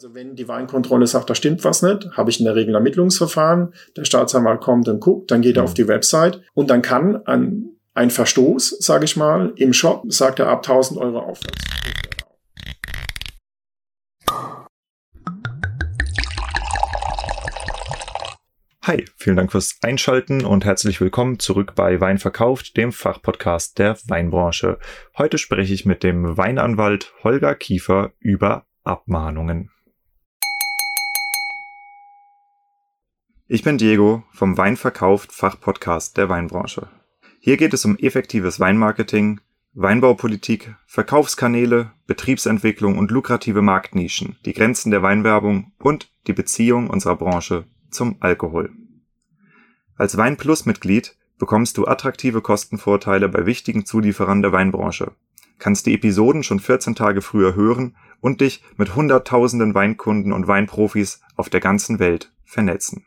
Also 0.00 0.14
wenn 0.14 0.34
die 0.34 0.48
Weinkontrolle 0.48 1.06
sagt, 1.06 1.28
da 1.28 1.34
stimmt 1.34 1.62
was 1.62 1.82
nicht, 1.82 2.08
habe 2.12 2.30
ich 2.30 2.40
in 2.40 2.46
der 2.46 2.54
Regel 2.54 2.72
ein 2.72 2.76
Ermittlungsverfahren. 2.76 3.74
Der 3.98 4.06
Staatsanwalt 4.06 4.62
kommt 4.62 4.88
und 4.88 4.98
guckt, 4.98 5.30
dann 5.30 5.42
geht 5.42 5.58
er 5.58 5.62
auf 5.62 5.74
die 5.74 5.88
Website 5.88 6.40
und 6.54 6.70
dann 6.70 6.80
kann 6.80 7.26
ein, 7.26 7.76
ein 7.92 8.08
Verstoß, 8.08 8.78
sage 8.78 9.04
ich 9.04 9.18
mal, 9.18 9.52
im 9.56 9.74
Shop, 9.74 10.04
sagt 10.10 10.38
er 10.38 10.48
ab 10.48 10.66
1000 10.66 10.98
Euro 10.98 11.18
aufwärts. 11.18 11.64
Hi, 18.84 19.04
vielen 19.16 19.36
Dank 19.36 19.52
fürs 19.52 19.76
Einschalten 19.82 20.46
und 20.46 20.64
herzlich 20.64 21.02
willkommen 21.02 21.38
zurück 21.38 21.74
bei 21.74 22.00
Wein 22.00 22.16
verkauft, 22.16 22.78
dem 22.78 22.92
Fachpodcast 22.92 23.78
der 23.78 23.98
Weinbranche. 24.06 24.78
Heute 25.18 25.36
spreche 25.36 25.74
ich 25.74 25.84
mit 25.84 26.02
dem 26.02 26.38
Weinanwalt 26.38 27.12
Holger 27.22 27.54
Kiefer 27.54 28.12
über 28.18 28.64
Abmahnungen. 28.82 29.70
Ich 33.52 33.64
bin 33.64 33.78
Diego 33.78 34.22
vom 34.30 34.56
Weinverkauft 34.56 35.32
Fachpodcast 35.32 36.16
der 36.16 36.28
Weinbranche. 36.28 36.88
Hier 37.40 37.56
geht 37.56 37.74
es 37.74 37.84
um 37.84 37.98
effektives 37.98 38.60
Weinmarketing, 38.60 39.40
Weinbaupolitik, 39.72 40.76
Verkaufskanäle, 40.86 41.90
Betriebsentwicklung 42.06 42.96
und 42.96 43.10
lukrative 43.10 43.60
Marktnischen, 43.60 44.36
die 44.46 44.52
Grenzen 44.52 44.92
der 44.92 45.02
Weinwerbung 45.02 45.72
und 45.80 46.12
die 46.28 46.32
Beziehung 46.32 46.88
unserer 46.90 47.16
Branche 47.16 47.64
zum 47.90 48.18
Alkohol. 48.20 48.70
Als 49.96 50.16
Weinplus-Mitglied 50.16 51.16
bekommst 51.36 51.76
du 51.76 51.88
attraktive 51.88 52.42
Kostenvorteile 52.42 53.28
bei 53.28 53.46
wichtigen 53.46 53.84
Zulieferern 53.84 54.42
der 54.42 54.52
Weinbranche, 54.52 55.10
kannst 55.58 55.86
die 55.86 55.94
Episoden 55.94 56.44
schon 56.44 56.60
14 56.60 56.94
Tage 56.94 57.20
früher 57.20 57.56
hören 57.56 57.96
und 58.20 58.42
dich 58.42 58.62
mit 58.76 58.94
hunderttausenden 58.94 59.74
Weinkunden 59.74 60.32
und 60.32 60.46
Weinprofis 60.46 61.20
auf 61.34 61.48
der 61.48 61.58
ganzen 61.58 61.98
Welt 61.98 62.32
vernetzen. 62.44 63.06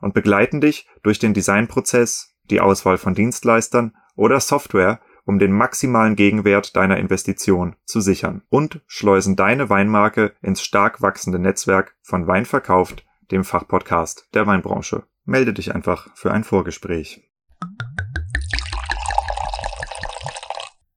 und 0.00 0.14
begleiten 0.14 0.60
dich 0.60 0.88
durch 1.02 1.18
den 1.18 1.34
Designprozess, 1.34 2.34
die 2.50 2.60
Auswahl 2.60 2.98
von 2.98 3.14
Dienstleistern 3.14 3.94
oder 4.16 4.40
Software, 4.40 5.00
um 5.24 5.38
den 5.38 5.52
maximalen 5.52 6.16
Gegenwert 6.16 6.74
deiner 6.74 6.96
Investition 6.96 7.76
zu 7.84 8.00
sichern 8.00 8.42
und 8.48 8.80
schleusen 8.86 9.36
deine 9.36 9.68
Weinmarke 9.68 10.32
ins 10.40 10.62
stark 10.62 11.02
wachsende 11.02 11.38
Netzwerk 11.38 11.94
von 12.02 12.26
Wein 12.26 12.46
verkauft, 12.46 13.04
dem 13.30 13.44
Fachpodcast 13.44 14.28
der 14.32 14.46
Weinbranche. 14.46 15.04
Melde 15.24 15.52
dich 15.52 15.74
einfach 15.74 16.08
für 16.14 16.32
ein 16.32 16.44
Vorgespräch. 16.44 17.22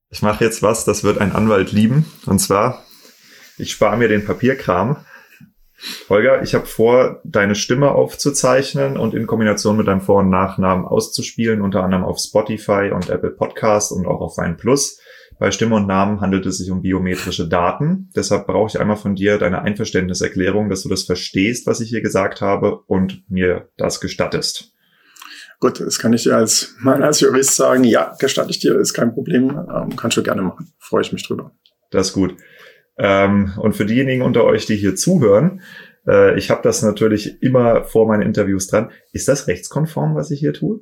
Ich 0.10 0.22
mache 0.22 0.44
jetzt 0.44 0.64
was, 0.64 0.86
das 0.86 1.04
wird 1.04 1.20
ein 1.20 1.34
Anwalt 1.34 1.72
lieben. 1.72 2.06
Und 2.26 2.40
zwar, 2.40 2.84
ich 3.58 3.72
spare 3.72 3.98
mir 3.98 4.08
den 4.08 4.26
Papierkram 4.26 4.98
Holger, 6.10 6.44
ich 6.44 6.54
habe 6.54 6.66
vor, 6.66 7.22
deine 7.24 7.56
Stimme 7.56 7.92
aufzuzeichnen 7.92 8.98
und 8.98 9.14
in 9.14 9.28
Kombination 9.28 9.78
mit 9.78 9.88
deinem 9.88 10.02
Vor- 10.02 10.20
und 10.20 10.30
Nachnamen 10.30 10.86
auszuspielen, 10.86 11.62
unter 11.62 11.84
anderem 11.84 12.04
auf 12.04 12.20
Spotify 12.20 12.92
und 12.94 13.10
Apple 13.10 13.32
Podcast 13.32 13.92
und 13.92 14.06
auch 14.06 14.22
auf 14.22 14.38
Wein 14.38 14.58
Plus. 14.58 15.00
Bei 15.40 15.50
Stimme 15.50 15.76
und 15.78 15.88
Namen 15.88 16.22
handelt 16.22 16.46
es 16.46 16.60
sich 16.60 16.70
um 16.70 16.84
biometrische 16.84 17.48
Daten. 17.48 18.12
Deshalb 18.16 18.46
brauche 18.46 18.68
ich 18.68 18.80
einmal 18.80 18.96
von 18.98 19.16
dir 19.16 19.40
deine 19.40 19.64
Einverständniserklärung, 19.64 20.70
dass 20.70 20.84
du 20.84 20.90
das 20.90 21.04
verstehst, 21.04 21.66
was 21.66 21.82
ich 21.82 21.90
hier 21.90 22.02
gesagt 22.02 22.42
habe 22.42 22.82
und 22.86 23.24
mir 23.28 23.70
das 23.76 24.00
gestattest. 24.02 24.72
Gut, 25.60 25.80
das 25.80 25.98
kann 25.98 26.14
ich 26.14 26.24
dir 26.24 26.36
als, 26.36 26.76
mal 26.80 27.04
als 27.04 27.22
Jurist 27.22 27.56
sagen. 27.56 27.84
Ja, 27.84 28.16
gestatte 28.20 28.52
ich 28.52 28.60
dir, 28.60 28.80
ist 28.80 28.94
kein 28.94 29.14
Problem. 29.14 29.50
Ähm, 29.50 29.96
kannst 29.96 30.18
du 30.18 30.24
gerne 30.24 30.44
machen. 30.44 30.72
Freue 30.80 31.02
ich 31.02 31.12
mich 31.12 31.26
drüber. 31.26 31.52
Das 31.90 32.08
ist 32.08 32.14
gut. 32.14 32.36
Ähm, 33.04 33.54
und 33.58 33.76
für 33.76 33.86
diejenigen 33.86 34.22
unter 34.22 34.44
euch, 34.44 34.68
die 34.68 34.76
hier 34.76 34.96
zuhören, 34.96 35.62
äh, 36.08 36.38
ich 36.38 36.52
habe 36.52 36.62
das 36.62 36.84
natürlich 36.84 37.42
immer 37.42 37.84
vor 37.84 38.08
meinen 38.08 38.22
Interviews 38.22 38.68
dran. 38.68 38.92
Ist 39.12 39.28
das 39.28 39.48
rechtskonform, 39.48 40.14
was 40.14 40.30
ich 40.30 40.40
hier 40.40 40.54
tue? 40.54 40.82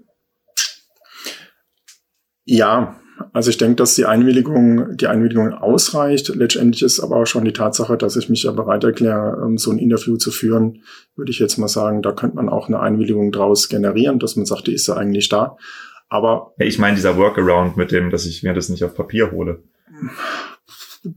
Ja, 2.44 3.00
also 3.32 3.50
ich 3.50 3.58
denke, 3.58 3.76
dass 3.76 3.96
die 3.96 4.06
Einwilligung, 4.06 4.98
die 4.98 5.08
Einwilligung 5.08 5.54
ausreicht. 5.54 6.28
Letztendlich 6.36 6.84
ist 6.84 7.00
aber 7.00 7.16
auch 7.16 7.26
schon 7.26 7.46
die 7.46 7.54
Tatsache, 7.54 7.96
dass 7.96 8.18
ich 8.18 8.28
mich 8.28 8.44
ja 8.44 8.52
bereit 8.52 8.84
erkläre, 8.84 9.42
ähm, 9.46 9.58
so 9.58 9.72
ein 9.72 9.80
Interview 9.80 10.18
zu 10.18 10.32
führen, 10.32 10.84
würde 11.16 11.32
ich 11.32 11.40
jetzt 11.40 11.58
mal 11.58 11.70
sagen, 11.70 12.02
da 12.02 12.12
könnte 12.12 12.36
man 12.36 12.50
auch 12.50 12.68
eine 12.68 12.82
Einwilligung 12.82 13.32
draus 13.32 13.70
generieren, 13.70 14.20
dass 14.20 14.36
man 14.36 14.46
sagt, 14.46 14.68
die 14.68 14.74
ist 14.74 14.88
ja 14.88 14.96
eigentlich 14.96 15.30
da. 15.30 15.56
Aber 16.10 16.54
ich 16.58 16.80
meine 16.80 16.98
dieser 16.98 17.16
Workaround 17.16 17.78
mit 17.78 17.94
dem, 17.94 18.10
dass 18.10 18.26
ich 18.26 18.44
mir 18.44 18.54
das 18.54 18.68
nicht 18.68 18.84
auf 18.84 18.94
Papier 18.94 19.32
hole 19.32 19.64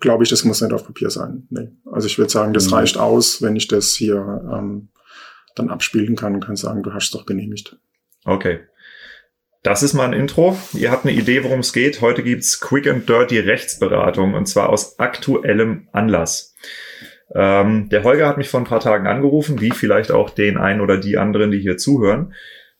glaube 0.00 0.24
ich, 0.24 0.30
das 0.30 0.44
muss 0.44 0.60
nicht 0.60 0.72
auf 0.72 0.86
Papier 0.86 1.10
sein. 1.10 1.46
Nee. 1.50 1.70
Also 1.90 2.06
ich 2.06 2.18
würde 2.18 2.30
sagen, 2.30 2.52
das 2.52 2.68
mhm. 2.68 2.74
reicht 2.74 2.98
aus, 2.98 3.42
wenn 3.42 3.56
ich 3.56 3.68
das 3.68 3.94
hier 3.94 4.42
ähm, 4.52 4.88
dann 5.54 5.70
abspielen 5.70 6.16
kann 6.16 6.34
und 6.34 6.44
kann 6.44 6.56
sagen, 6.56 6.82
du 6.82 6.92
hast 6.94 7.06
es 7.06 7.10
doch 7.10 7.26
genehmigt. 7.26 7.76
Okay. 8.24 8.60
Das 9.62 9.82
ist 9.82 9.94
mal 9.94 10.04
ein 10.04 10.12
Intro. 10.12 10.56
Ihr 10.72 10.90
habt 10.90 11.04
eine 11.04 11.14
Idee, 11.14 11.44
worum 11.44 11.60
es 11.60 11.72
geht. 11.72 12.00
Heute 12.00 12.22
gibt's 12.22 12.60
Quick 12.60 12.88
and 12.88 13.08
Dirty 13.08 13.38
Rechtsberatung 13.38 14.34
und 14.34 14.46
zwar 14.46 14.70
aus 14.70 14.98
aktuellem 14.98 15.88
Anlass. 15.92 16.54
Ähm, 17.34 17.88
der 17.88 18.02
Holger 18.02 18.26
hat 18.26 18.38
mich 18.38 18.48
vor 18.48 18.60
ein 18.60 18.66
paar 18.66 18.80
Tagen 18.80 19.06
angerufen, 19.06 19.60
wie 19.60 19.70
vielleicht 19.70 20.10
auch 20.10 20.30
den 20.30 20.58
einen 20.58 20.80
oder 20.80 20.98
die 20.98 21.16
anderen, 21.16 21.50
die 21.50 21.60
hier 21.60 21.76
zuhören. 21.76 22.34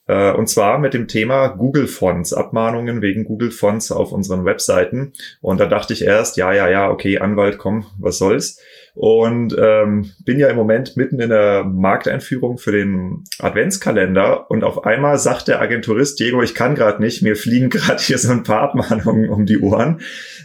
Äh, 0.07 0.33
und 0.33 0.49
zwar 0.49 0.79
mit 0.79 0.95
dem 0.95 1.09
Thema 1.09 1.49
Google 1.49 1.87
Fonts, 1.87 2.33
Abmahnungen 2.33 3.03
wegen 3.03 3.25
Google 3.25 3.51
Fonts 3.51 3.93
auf 3.93 4.13
unseren 4.13 4.45
Webseiten. 4.45 5.13
Und 5.41 5.61
da 5.61 5.67
dachte 5.67 5.93
ich 5.93 6.05
erst, 6.05 6.37
ja, 6.37 6.53
ja, 6.53 6.69
ja, 6.69 6.91
okay, 6.91 7.19
Anwalt, 7.19 7.59
komm, 7.59 7.87
was 7.99 8.19
soll's. 8.19 8.59
Und 8.94 9.56
ähm, 9.59 10.11
bin 10.25 10.38
ja 10.38 10.49
im 10.49 10.56
Moment 10.56 10.97
mitten 10.97 11.19
in 11.19 11.31
der 11.31 11.65
Markteinführung 11.65 12.59
für 12.59 12.73
den 12.73 13.25
Adventskalender 13.38 14.50
und 14.50 14.65
auf 14.65 14.85
einmal 14.85 15.19
sagt 15.19 15.49
der 15.49 15.62
Agenturist, 15.62 16.21
Diego, 16.21 16.43
ich 16.43 16.55
kann 16.55 16.75
gerade 16.75 17.00
nicht, 17.00 17.23
mir 17.23 17.37
fliegen 17.37 17.71
gerade 17.71 18.03
hier 18.03 18.19
so 18.19 18.31
ein 18.31 18.43
paar 18.43 18.61
Abmahnungen 18.61 19.31
um 19.31 19.47
die 19.47 19.61
Ohren. 19.61 20.00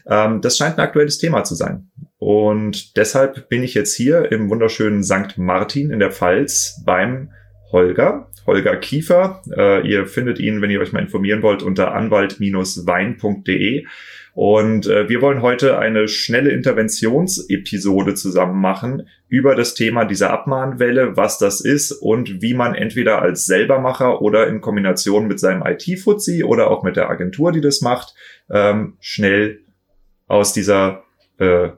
Ähm, 0.09 0.39
das 0.41 0.57
scheint 0.57 0.77
ein 0.77 0.83
aktuelles 0.83 1.17
Thema 1.17 1.43
zu 1.43 1.55
sein. 1.55 1.89
Und 2.19 2.97
deshalb 2.97 3.49
bin 3.49 3.63
ich 3.63 3.73
jetzt 3.73 3.95
hier 3.95 4.31
im 4.31 4.49
wunderschönen 4.49 5.03
St. 5.03 5.37
Martin 5.37 5.91
in 5.91 5.99
der 5.99 6.11
Pfalz 6.11 6.81
beim 6.85 7.31
Holger, 7.71 8.29
Holger 8.45 8.77
Kiefer. 8.77 9.41
Äh, 9.55 9.87
ihr 9.87 10.05
findet 10.07 10.39
ihn, 10.39 10.61
wenn 10.61 10.69
ihr 10.69 10.79
euch 10.79 10.93
mal 10.93 11.01
informieren 11.01 11.41
wollt, 11.41 11.63
unter 11.63 11.93
anwalt-wein.de. 11.93 13.85
Und 14.33 14.85
äh, 14.85 15.09
wir 15.09 15.21
wollen 15.21 15.41
heute 15.41 15.79
eine 15.79 16.07
schnelle 16.07 16.51
Interventionsepisode 16.51 18.13
zusammen 18.13 18.61
machen 18.61 19.07
über 19.27 19.55
das 19.55 19.73
Thema 19.73 20.05
dieser 20.05 20.29
Abmahnwelle, 20.29 21.17
was 21.17 21.39
das 21.39 21.59
ist 21.59 21.91
und 21.91 22.39
wie 22.41 22.53
man 22.53 22.75
entweder 22.75 23.19
als 23.19 23.45
Selbermacher 23.45 24.21
oder 24.21 24.45
in 24.47 24.61
Kombination 24.61 25.27
mit 25.27 25.39
seinem 25.39 25.63
IT-Fuzzi 25.65 26.43
oder 26.43 26.69
auch 26.69 26.83
mit 26.83 26.95
der 26.97 27.09
Agentur, 27.09 27.51
die 27.51 27.61
das 27.61 27.81
macht, 27.81 28.13
ähm, 28.51 28.97
schnell 28.99 29.61
aus 30.27 30.53
dieser 30.53 31.03
äh, 31.39 31.69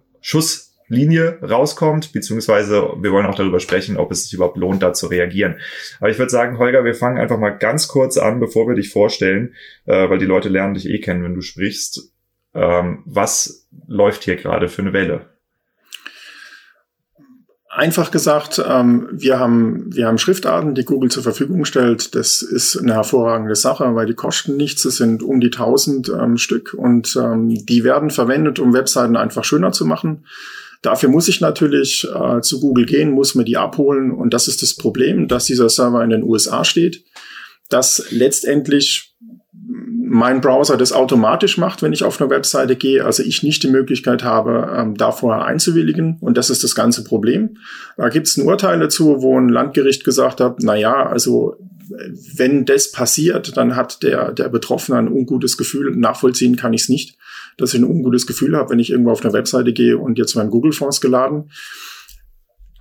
Schusslinie 0.89 1.37
rauskommt, 1.41 2.13
beziehungsweise 2.13 2.93
wir 2.99 3.11
wollen 3.11 3.25
auch 3.25 3.35
darüber 3.35 3.59
sprechen, 3.59 3.97
ob 3.97 4.11
es 4.11 4.23
sich 4.23 4.33
überhaupt 4.33 4.57
lohnt, 4.57 4.81
da 4.81 4.93
zu 4.93 5.07
reagieren. 5.07 5.55
Aber 5.99 6.09
ich 6.09 6.17
würde 6.17 6.31
sagen, 6.31 6.57
Holger, 6.57 6.83
wir 6.83 6.95
fangen 6.95 7.19
einfach 7.19 7.37
mal 7.37 7.51
ganz 7.51 7.87
kurz 7.87 8.17
an, 8.17 8.39
bevor 8.39 8.67
wir 8.67 8.75
dich 8.75 8.89
vorstellen, 8.89 9.53
äh, 9.85 10.09
weil 10.09 10.17
die 10.17 10.25
Leute 10.25 10.49
lernen 10.49 10.73
dich 10.73 10.89
eh 10.89 10.99
kennen, 10.99 11.23
wenn 11.23 11.35
du 11.35 11.41
sprichst. 11.41 12.11
Ähm, 12.55 13.03
was 13.05 13.67
läuft 13.87 14.23
hier 14.23 14.35
gerade 14.35 14.67
für 14.67 14.81
eine 14.81 14.93
Welle? 14.93 15.27
Einfach 17.69 18.09
gesagt, 18.09 18.59
ähm, 18.67 19.07
wir, 19.11 19.39
haben, 19.39 19.95
wir 19.95 20.07
haben 20.07 20.17
Schriftarten, 20.17 20.73
die 20.73 20.85
Google 20.85 21.11
zur 21.11 21.21
Verfügung 21.21 21.65
stellt. 21.65 22.15
Das 22.15 22.41
ist 22.41 22.75
eine 22.75 22.95
hervorragende 22.95 23.55
Sache, 23.55 23.93
weil 23.93 24.07
die 24.07 24.15
kosten 24.15 24.57
nichts. 24.57 24.85
Es 24.85 24.97
sind 24.97 25.21
um 25.21 25.39
die 25.39 25.51
1000 25.51 26.09
ähm, 26.09 26.37
Stück 26.37 26.73
und 26.73 27.15
ähm, 27.15 27.63
die 27.63 27.83
werden 27.83 28.09
verwendet, 28.09 28.57
um 28.57 28.73
Webseiten 28.73 29.15
einfach 29.15 29.43
schöner 29.43 29.71
zu 29.71 29.85
machen. 29.85 30.25
Dafür 30.81 31.09
muss 31.09 31.27
ich 31.27 31.41
natürlich 31.41 32.07
äh, 32.13 32.41
zu 32.41 32.59
Google 32.59 32.85
gehen, 32.85 33.11
muss 33.11 33.35
mir 33.35 33.43
die 33.43 33.57
abholen 33.57 34.11
und 34.11 34.33
das 34.33 34.47
ist 34.47 34.61
das 34.61 34.75
Problem, 34.75 35.27
dass 35.27 35.45
dieser 35.45 35.69
Server 35.69 36.03
in 36.03 36.09
den 36.09 36.23
USA 36.23 36.63
steht, 36.63 37.03
dass 37.69 38.05
letztendlich 38.11 39.15
mein 40.09 40.41
Browser 40.41 40.75
das 40.75 40.91
automatisch 40.91 41.57
macht, 41.57 41.83
wenn 41.83 41.93
ich 41.93 42.03
auf 42.03 42.19
eine 42.19 42.29
Webseite 42.31 42.75
gehe, 42.75 43.05
also 43.05 43.21
ich 43.21 43.43
nicht 43.43 43.61
die 43.61 43.69
Möglichkeit 43.69 44.23
habe, 44.23 44.73
ähm, 44.75 44.95
da 44.95 45.11
vorher 45.11 45.45
einzuwilligen. 45.45 46.17
Und 46.19 46.37
das 46.37 46.49
ist 46.49 46.63
das 46.63 46.73
ganze 46.73 47.03
Problem. 47.03 47.57
Da 47.95 48.09
gibt 48.09 48.27
es 48.27 48.35
ein 48.35 48.45
Urteil 48.45 48.79
dazu, 48.79 49.21
wo 49.21 49.39
ein 49.39 49.49
Landgericht 49.49 50.03
gesagt 50.03 50.41
hat, 50.41 50.57
na 50.61 50.75
ja, 50.75 51.05
also 51.05 51.57
wenn 52.35 52.65
das 52.65 52.91
passiert, 52.91 53.55
dann 53.57 53.75
hat 53.75 54.03
der, 54.03 54.31
der 54.31 54.49
Betroffene 54.49 54.97
ein 54.97 55.07
ungutes 55.07 55.57
Gefühl. 55.57 55.95
Nachvollziehen 55.95 56.55
kann 56.55 56.73
ich 56.73 56.83
es 56.83 56.89
nicht, 56.89 57.17
dass 57.59 57.73
ich 57.73 57.79
ein 57.79 57.85
ungutes 57.85 58.25
Gefühl 58.25 58.55
habe, 58.55 58.71
wenn 58.71 58.79
ich 58.79 58.91
irgendwo 58.91 59.11
auf 59.11 59.23
eine 59.23 59.33
Webseite 59.33 59.73
gehe 59.73 59.97
und 59.97 60.17
jetzt 60.17 60.35
mein 60.35 60.49
Google-Fonds 60.49 61.01
geladen. 61.01 61.51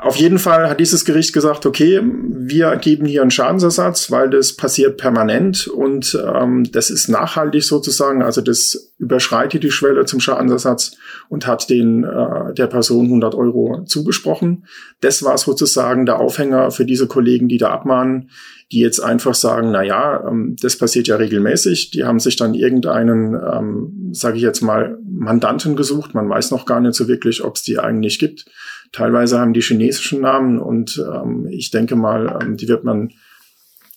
Auf 0.00 0.14
jeden 0.14 0.38
Fall 0.38 0.70
hat 0.70 0.78
dieses 0.78 1.04
Gericht 1.04 1.32
gesagt, 1.32 1.66
okay, 1.66 2.00
wir 2.04 2.76
geben 2.76 3.04
hier 3.04 3.20
einen 3.20 3.32
Schadensersatz, 3.32 4.12
weil 4.12 4.30
das 4.30 4.52
passiert 4.52 4.96
permanent 4.96 5.66
und 5.66 6.16
ähm, 6.24 6.70
das 6.70 6.90
ist 6.90 7.08
nachhaltig 7.08 7.64
sozusagen. 7.64 8.22
Also 8.22 8.40
das 8.40 8.92
überschreitet 8.98 9.64
die 9.64 9.72
Schwelle 9.72 10.04
zum 10.04 10.20
Schadensersatz 10.20 10.92
und 11.28 11.48
hat 11.48 11.68
den 11.68 12.04
äh, 12.04 12.54
der 12.54 12.68
Person 12.68 13.06
100 13.06 13.34
Euro 13.34 13.82
zugesprochen. 13.86 14.66
Das 15.00 15.24
war 15.24 15.36
sozusagen 15.36 16.06
der 16.06 16.20
Aufhänger 16.20 16.70
für 16.70 16.84
diese 16.84 17.08
Kollegen, 17.08 17.48
die 17.48 17.58
da 17.58 17.70
abmahnen, 17.70 18.30
die 18.70 18.78
jetzt 18.78 19.00
einfach 19.00 19.34
sagen, 19.34 19.72
na 19.72 19.82
ja, 19.82 20.28
ähm, 20.28 20.54
das 20.62 20.78
passiert 20.78 21.08
ja 21.08 21.16
regelmäßig. 21.16 21.90
Die 21.90 22.04
haben 22.04 22.20
sich 22.20 22.36
dann 22.36 22.54
irgendeinen, 22.54 23.34
ähm, 23.34 24.10
sage 24.12 24.36
ich 24.36 24.42
jetzt 24.44 24.60
mal, 24.60 24.96
Mandanten 25.10 25.74
gesucht. 25.74 26.14
Man 26.14 26.28
weiß 26.28 26.52
noch 26.52 26.66
gar 26.66 26.78
nicht 26.78 26.94
so 26.94 27.08
wirklich, 27.08 27.42
ob 27.42 27.56
es 27.56 27.64
die 27.64 27.80
eigentlich 27.80 28.20
gibt 28.20 28.44
Teilweise 28.93 29.38
haben 29.38 29.52
die 29.52 29.61
chinesischen 29.61 30.20
Namen 30.23 30.58
und 30.58 31.02
ähm, 31.12 31.46
ich 31.50 31.70
denke 31.70 31.96
mal, 31.96 32.38
ähm, 32.43 32.56
die 32.56 32.69
wird 32.69 32.85
man 32.85 33.12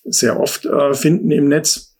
sehr 0.03 0.39
oft 0.39 0.65
äh, 0.65 0.93
finden 0.93 1.31
im 1.31 1.47
Netz. 1.47 1.95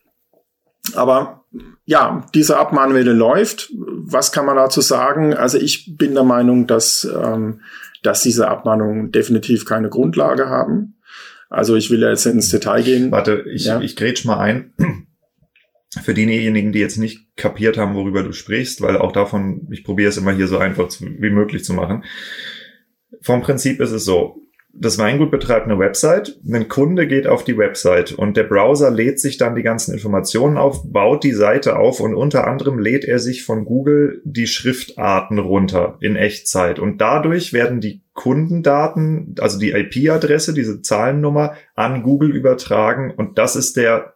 Aber 0.95 1.45
ja, 1.85 2.25
diese 2.33 2.57
Abmahnwelle 2.57 3.13
läuft. 3.13 3.71
Was 3.73 4.31
kann 4.31 4.45
man 4.45 4.55
dazu 4.55 4.81
sagen? 4.81 5.33
Also 5.33 5.57
ich 5.57 5.95
bin 5.97 6.13
der 6.13 6.23
Meinung, 6.23 6.67
dass, 6.67 7.07
ähm, 7.15 7.61
dass 8.03 8.23
diese 8.23 8.47
Abmahnungen 8.47 9.11
definitiv 9.11 9.65
keine 9.65 9.89
Grundlage 9.89 10.47
haben. 10.49 10.97
Also 11.49 11.75
ich 11.75 11.91
will 11.91 12.01
jetzt 12.01 12.25
ins 12.25 12.49
Detail 12.49 12.83
gehen. 12.83 13.11
Warte, 13.11 13.43
ich, 13.51 13.65
ja. 13.65 13.81
ich 13.81 13.95
grätsch 13.95 14.25
mal 14.25 14.39
ein. 14.39 14.73
Für 16.03 16.13
diejenigen, 16.13 16.71
die 16.71 16.79
jetzt 16.79 16.97
nicht 16.97 17.35
kapiert 17.35 17.77
haben, 17.77 17.95
worüber 17.95 18.23
du 18.23 18.31
sprichst, 18.31 18.79
weil 18.81 18.95
auch 18.95 19.11
davon, 19.11 19.67
ich 19.71 19.83
probiere 19.83 20.07
es 20.07 20.15
immer 20.15 20.31
hier 20.31 20.47
so 20.47 20.57
einfach 20.57 20.87
zu, 20.87 21.05
wie 21.05 21.29
möglich 21.29 21.65
zu 21.65 21.73
machen 21.73 22.05
vom 23.21 23.41
Prinzip 23.41 23.79
ist 23.79 23.91
es 23.91 24.05
so. 24.05 24.41
Das 24.73 24.97
Weingut 24.97 25.31
betreibt 25.31 25.65
eine 25.65 25.79
Website, 25.79 26.39
ein 26.49 26.69
Kunde 26.69 27.05
geht 27.05 27.27
auf 27.27 27.43
die 27.43 27.57
Website 27.57 28.13
und 28.13 28.37
der 28.37 28.43
Browser 28.43 28.89
lädt 28.89 29.19
sich 29.19 29.37
dann 29.37 29.55
die 29.55 29.63
ganzen 29.63 29.93
Informationen 29.93 30.57
auf, 30.57 30.89
baut 30.89 31.25
die 31.25 31.33
Seite 31.33 31.77
auf 31.77 31.99
und 31.99 32.15
unter 32.15 32.47
anderem 32.47 32.79
lädt 32.79 33.03
er 33.03 33.19
sich 33.19 33.43
von 33.43 33.65
Google 33.65 34.21
die 34.23 34.47
Schriftarten 34.47 35.39
runter 35.39 35.97
in 35.99 36.15
Echtzeit 36.15 36.79
und 36.79 37.01
dadurch 37.01 37.51
werden 37.51 37.81
die 37.81 38.01
Kundendaten, 38.13 39.35
also 39.39 39.59
die 39.59 39.71
IP-Adresse, 39.71 40.53
diese 40.53 40.81
Zahlennummer 40.81 41.55
an 41.75 42.01
Google 42.01 42.33
übertragen 42.33 43.13
und 43.15 43.37
das 43.37 43.57
ist 43.57 43.75
der 43.75 44.13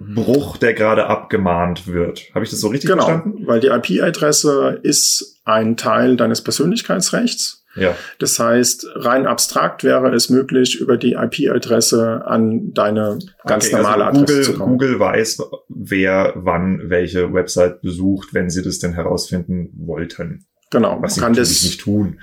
Datenschutzbruch, 0.00 0.56
der 0.56 0.74
gerade 0.74 1.06
abgemahnt 1.06 1.86
wird. 1.86 2.30
Habe 2.34 2.44
ich 2.44 2.50
das 2.50 2.60
so 2.60 2.68
richtig 2.68 2.90
genau, 2.90 3.04
verstanden? 3.04 3.46
Weil 3.46 3.60
die 3.60 3.68
IP-Adresse 3.68 4.80
ist 4.82 5.40
ein 5.44 5.76
Teil 5.76 6.16
deines 6.16 6.42
Persönlichkeitsrechts. 6.42 7.64
Ja. 7.76 7.96
Das 8.18 8.38
heißt, 8.38 8.86
rein 8.96 9.26
abstrakt 9.26 9.84
wäre 9.84 10.12
es 10.12 10.28
möglich, 10.28 10.80
über 10.80 10.96
die 10.96 11.12
IP-Adresse 11.12 12.22
an 12.26 12.72
deine 12.72 13.18
ganz 13.46 13.66
okay, 13.66 13.76
also 13.76 13.88
normale 13.88 14.04
also 14.06 14.20
Google, 14.20 14.34
Adresse 14.34 14.52
zu 14.52 14.58
kommen. 14.58 14.72
Google 14.72 15.00
weiß, 15.00 15.42
wer 15.68 16.32
wann 16.34 16.90
welche 16.90 17.32
Website 17.32 17.80
besucht, 17.80 18.30
wenn 18.34 18.50
sie 18.50 18.62
das 18.62 18.80
denn 18.80 18.94
herausfinden 18.94 19.70
wollten. 19.76 20.46
Genau, 20.70 20.98
was 21.00 21.16
sie 21.16 21.20
kann 21.20 21.34
das 21.34 21.62
nicht 21.62 21.80
tun. 21.80 22.20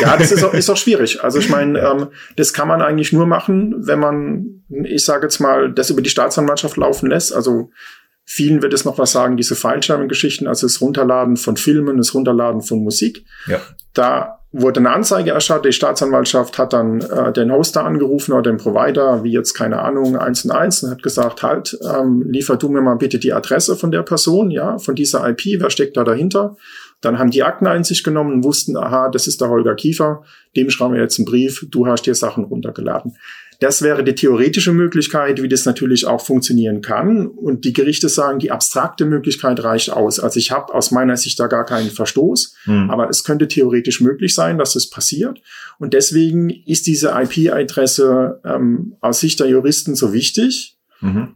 Ja, 0.00 0.16
das 0.16 0.32
ist 0.32 0.42
auch, 0.42 0.54
ist 0.54 0.70
auch 0.70 0.76
schwierig. 0.76 1.22
Also 1.22 1.38
ich 1.38 1.50
meine, 1.50 1.78
ähm, 1.78 2.08
das 2.36 2.54
kann 2.54 2.66
man 2.66 2.80
eigentlich 2.80 3.12
nur 3.12 3.26
machen, 3.26 3.74
wenn 3.78 4.00
man, 4.00 4.64
ich 4.84 5.04
sage 5.04 5.24
jetzt 5.24 5.38
mal, 5.38 5.70
das 5.72 5.90
über 5.90 6.00
die 6.00 6.08
Staatsanwaltschaft 6.10 6.76
laufen 6.76 7.10
lässt. 7.10 7.34
Also 7.34 7.70
Vielen 8.32 8.62
wird 8.62 8.72
es 8.72 8.84
noch 8.84 8.96
was 8.96 9.10
sagen, 9.10 9.36
diese 9.36 9.56
Fallschirmgeschichten, 9.56 10.46
also 10.46 10.64
das 10.64 10.80
Runterladen 10.80 11.36
von 11.36 11.56
Filmen, 11.56 11.96
das 11.96 12.14
Runterladen 12.14 12.60
von 12.62 12.78
Musik. 12.84 13.24
Ja. 13.48 13.58
Da 13.92 14.38
wurde 14.52 14.78
eine 14.78 14.92
Anzeige 14.92 15.32
erstattet, 15.32 15.64
die 15.64 15.72
Staatsanwaltschaft 15.72 16.56
hat 16.56 16.72
dann 16.72 17.00
äh, 17.00 17.32
den 17.32 17.50
Hoster 17.50 17.84
angerufen 17.84 18.32
oder 18.32 18.42
den 18.42 18.56
Provider, 18.56 19.24
wie 19.24 19.32
jetzt, 19.32 19.54
keine 19.54 19.80
Ahnung, 19.80 20.16
eins 20.16 20.44
und 20.44 20.52
eins, 20.52 20.80
und 20.84 20.90
hat 20.92 21.02
gesagt, 21.02 21.42
halt, 21.42 21.76
ähm, 21.82 22.22
liefer 22.24 22.56
du 22.56 22.68
mir 22.68 22.82
mal 22.82 22.94
bitte 22.94 23.18
die 23.18 23.32
Adresse 23.32 23.74
von 23.74 23.90
der 23.90 24.02
Person, 24.02 24.52
ja, 24.52 24.78
von 24.78 24.94
dieser 24.94 25.28
IP, 25.28 25.60
wer 25.60 25.70
steckt 25.70 25.96
da 25.96 26.04
dahinter? 26.04 26.56
Dann 27.00 27.18
haben 27.18 27.30
die 27.30 27.42
Akteneinsicht 27.42 28.04
genommen 28.04 28.34
und 28.34 28.44
wussten, 28.44 28.76
aha, 28.76 29.08
das 29.08 29.26
ist 29.26 29.40
der 29.40 29.48
Holger 29.48 29.74
Kiefer, 29.74 30.22
dem 30.56 30.70
schreiben 30.70 30.94
wir 30.94 31.00
jetzt 31.00 31.18
einen 31.18 31.26
Brief, 31.26 31.66
du 31.70 31.86
hast 31.86 32.06
dir 32.06 32.14
Sachen 32.14 32.44
runtergeladen. 32.44 33.16
Das 33.60 33.82
wäre 33.82 34.02
die 34.02 34.14
theoretische 34.14 34.72
Möglichkeit, 34.72 35.42
wie 35.42 35.48
das 35.48 35.66
natürlich 35.66 36.06
auch 36.06 36.24
funktionieren 36.24 36.80
kann. 36.80 37.26
Und 37.26 37.66
die 37.66 37.74
Gerichte 37.74 38.08
sagen, 38.08 38.38
die 38.38 38.50
abstrakte 38.50 39.04
Möglichkeit 39.04 39.62
reicht 39.62 39.90
aus. 39.92 40.18
Also 40.18 40.38
ich 40.38 40.50
habe 40.50 40.72
aus 40.72 40.90
meiner 40.90 41.18
Sicht 41.18 41.38
da 41.38 41.46
gar 41.46 41.66
keinen 41.66 41.90
Verstoß, 41.90 42.56
mhm. 42.64 42.90
aber 42.90 43.10
es 43.10 43.22
könnte 43.22 43.48
theoretisch 43.48 44.00
möglich 44.00 44.34
sein, 44.34 44.56
dass 44.56 44.76
es 44.76 44.88
passiert. 44.88 45.42
Und 45.78 45.92
deswegen 45.92 46.48
ist 46.48 46.86
diese 46.86 47.10
IP-Adresse 47.10 48.40
ähm, 48.46 48.96
aus 49.02 49.20
Sicht 49.20 49.40
der 49.40 49.48
Juristen 49.48 49.94
so 49.94 50.14
wichtig. 50.14 50.78
Mhm. 51.02 51.34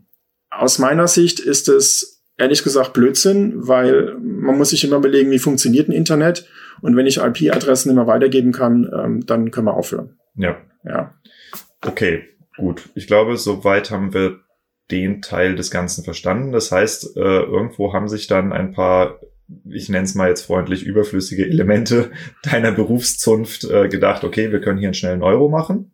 Aus 0.50 0.78
meiner 0.78 1.08
Sicht 1.08 1.40
ist 1.40 1.68
es 1.68 2.13
ehrlich 2.38 2.62
gesagt 2.64 2.92
Blödsinn, 2.92 3.54
weil 3.56 4.16
man 4.20 4.58
muss 4.58 4.70
sich 4.70 4.84
immer 4.84 4.96
überlegen, 4.96 5.30
wie 5.30 5.38
funktioniert 5.38 5.88
ein 5.88 5.92
Internet. 5.92 6.48
Und 6.80 6.96
wenn 6.96 7.06
ich 7.06 7.18
IP-Adressen 7.18 7.90
immer 7.90 8.06
weitergeben 8.06 8.52
kann, 8.52 8.90
ähm, 8.92 9.26
dann 9.26 9.50
können 9.50 9.66
wir 9.66 9.74
aufhören. 9.74 10.18
Ja. 10.36 10.56
Ja. 10.84 11.14
Okay, 11.80 12.24
gut. 12.56 12.88
Ich 12.94 13.06
glaube, 13.06 13.36
soweit 13.36 13.90
haben 13.90 14.12
wir 14.12 14.40
den 14.90 15.22
Teil 15.22 15.54
des 15.54 15.70
Ganzen 15.70 16.04
verstanden. 16.04 16.52
Das 16.52 16.70
heißt, 16.70 17.16
äh, 17.16 17.20
irgendwo 17.20 17.92
haben 17.92 18.08
sich 18.08 18.26
dann 18.26 18.52
ein 18.52 18.72
paar, 18.72 19.20
ich 19.70 19.88
nenne 19.88 20.04
es 20.04 20.14
mal 20.14 20.28
jetzt 20.28 20.42
freundlich, 20.42 20.84
überflüssige 20.84 21.46
Elemente 21.46 22.10
deiner 22.42 22.72
Berufszunft 22.72 23.64
äh, 23.64 23.88
gedacht, 23.88 24.24
okay, 24.24 24.52
wir 24.52 24.60
können 24.60 24.78
hier 24.78 24.88
einen 24.88 24.94
schnellen 24.94 25.22
Euro 25.22 25.48
machen 25.48 25.92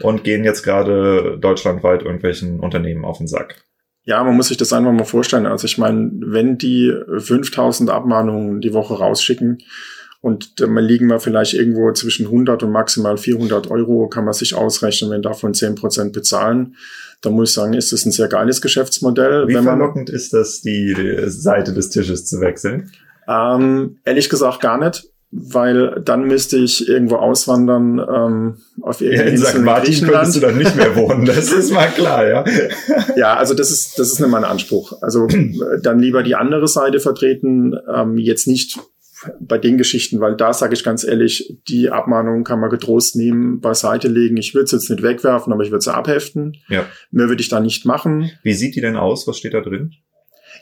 und 0.00 0.24
gehen 0.24 0.44
jetzt 0.44 0.62
gerade 0.62 1.38
deutschlandweit 1.38 2.02
irgendwelchen 2.02 2.60
Unternehmen 2.60 3.04
auf 3.04 3.18
den 3.18 3.26
Sack. 3.26 3.64
Ja, 4.04 4.22
man 4.24 4.36
muss 4.36 4.48
sich 4.48 4.56
das 4.56 4.72
einfach 4.72 4.92
mal 4.92 5.04
vorstellen. 5.04 5.46
Also 5.46 5.66
ich 5.66 5.78
meine, 5.78 6.10
wenn 6.14 6.58
die 6.58 6.92
5000 7.18 7.90
Abmahnungen 7.90 8.60
die 8.60 8.72
Woche 8.72 8.94
rausschicken, 8.94 9.58
und 10.22 10.60
dann 10.60 10.76
liegen 10.76 11.08
wir 11.08 11.18
vielleicht 11.18 11.52
irgendwo 11.52 11.90
zwischen 11.92 12.26
100 12.26 12.62
und 12.62 12.70
maximal 12.70 13.18
400 13.18 13.68
Euro, 13.72 14.08
kann 14.08 14.24
man 14.24 14.32
sich 14.32 14.54
ausrechnen, 14.54 15.10
wenn 15.10 15.20
davon 15.20 15.52
10 15.52 15.74
Prozent 15.74 16.12
bezahlen. 16.12 16.76
Da 17.22 17.30
muss 17.30 17.50
ich 17.50 17.54
sagen, 17.56 17.74
ist 17.74 17.92
das 17.92 18.06
ein 18.06 18.12
sehr 18.12 18.28
geiles 18.28 18.62
Geschäftsmodell. 18.62 19.48
Wie 19.48 19.54
verlockend 19.54 20.10
ist 20.10 20.32
das, 20.32 20.60
die 20.60 20.94
Seite 21.26 21.74
des 21.74 21.90
Tisches 21.90 22.24
zu 22.24 22.40
wechseln? 22.40 22.92
Ähm, 23.26 23.98
ehrlich 24.04 24.30
gesagt 24.30 24.60
gar 24.60 24.78
nicht. 24.78 25.11
Weil 25.32 26.02
dann 26.04 26.26
müsste 26.26 26.58
ich 26.58 26.86
irgendwo 26.86 27.16
auswandern 27.16 27.98
ähm, 27.98 28.56
auf 28.82 29.00
irgendeine 29.00 29.30
ja, 29.30 29.36
in 29.36 29.42
St. 29.42 29.58
Martin 29.60 30.06
könntest 30.06 30.36
du 30.36 30.40
dann 30.40 30.58
nicht 30.58 30.76
mehr 30.76 30.94
wohnen, 30.94 31.24
das 31.24 31.50
ist 31.50 31.72
mal 31.72 31.88
klar, 31.88 32.28
ja. 32.28 32.44
ja, 33.16 33.36
also 33.36 33.54
das 33.54 33.70
ist 33.70 33.98
das 33.98 34.12
ist 34.12 34.20
nicht 34.20 34.28
mein 34.28 34.44
Anspruch. 34.44 34.92
Also 35.00 35.26
dann 35.82 35.98
lieber 35.98 36.22
die 36.22 36.34
andere 36.34 36.68
Seite 36.68 37.00
vertreten, 37.00 37.74
ähm, 37.92 38.18
jetzt 38.18 38.46
nicht 38.46 38.78
bei 39.40 39.56
den 39.56 39.78
Geschichten, 39.78 40.20
weil 40.20 40.36
da 40.36 40.52
sage 40.52 40.74
ich 40.74 40.84
ganz 40.84 41.04
ehrlich, 41.04 41.56
die 41.68 41.90
Abmahnung 41.90 42.44
kann 42.44 42.60
man 42.60 42.70
getrost 42.70 43.16
nehmen, 43.16 43.60
beiseite 43.60 44.08
legen. 44.08 44.36
Ich 44.36 44.54
würde 44.54 44.64
es 44.64 44.72
jetzt 44.72 44.90
nicht 44.90 45.02
wegwerfen, 45.02 45.52
aber 45.52 45.62
ich 45.62 45.70
würde 45.70 45.82
sie 45.82 45.94
abheften. 45.94 46.58
Ja. 46.68 46.86
Mehr 47.10 47.28
würde 47.28 47.40
ich 47.40 47.48
da 47.48 47.60
nicht 47.60 47.86
machen. 47.86 48.30
Wie 48.42 48.54
sieht 48.54 48.74
die 48.74 48.80
denn 48.80 48.96
aus? 48.96 49.26
Was 49.26 49.38
steht 49.38 49.54
da 49.54 49.60
drin? 49.60 49.92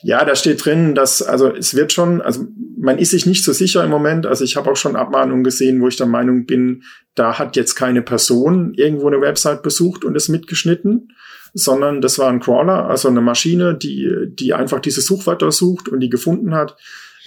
Ja, 0.03 0.25
da 0.25 0.35
steht 0.35 0.65
drin, 0.65 0.95
dass, 0.95 1.23
also 1.23 1.49
es 1.49 1.75
wird 1.75 1.93
schon, 1.93 2.23
also 2.23 2.47
man 2.79 2.99
ist 2.99 3.11
sich 3.11 3.27
nicht 3.27 3.45
so 3.45 3.53
sicher 3.53 3.85
im 3.85 3.91
Moment. 3.91 4.27
Also 4.27 4.45
ich 4.45 4.57
habe 4.57 4.71
auch 4.71 4.77
schon 4.77 4.97
Abmahnungen 4.97 5.45
gesehen, 5.45 5.81
wo 5.81 5.89
ich 5.89 5.97
der 5.97 6.07
Meinung 6.07 6.47
bin, 6.47 6.83
da 7.15 7.39
hat 7.39 7.57
jetzt 7.57 7.75
keine 7.75 8.03
Person 8.03 8.73
irgendwo 8.75 9.09
eine 9.09 9.21
Website 9.21 9.63
besucht 9.63 10.05
und 10.05 10.17
es 10.17 10.29
mitgeschnitten, 10.29 11.09
sondern 11.53 12.01
das 12.01 12.19
war 12.19 12.31
ein 12.31 12.41
Crawler, 12.41 12.89
also 12.89 13.09
eine 13.09 13.21
Maschine, 13.21 13.77
die, 13.77 14.09
die 14.29 14.55
einfach 14.55 14.81
diese 14.81 15.03
Suchwörter 15.03 15.53
sucht 15.53 15.89
und 15.89 16.01
die 16.01 16.09
gefunden 16.09 16.55
hat 16.55 16.77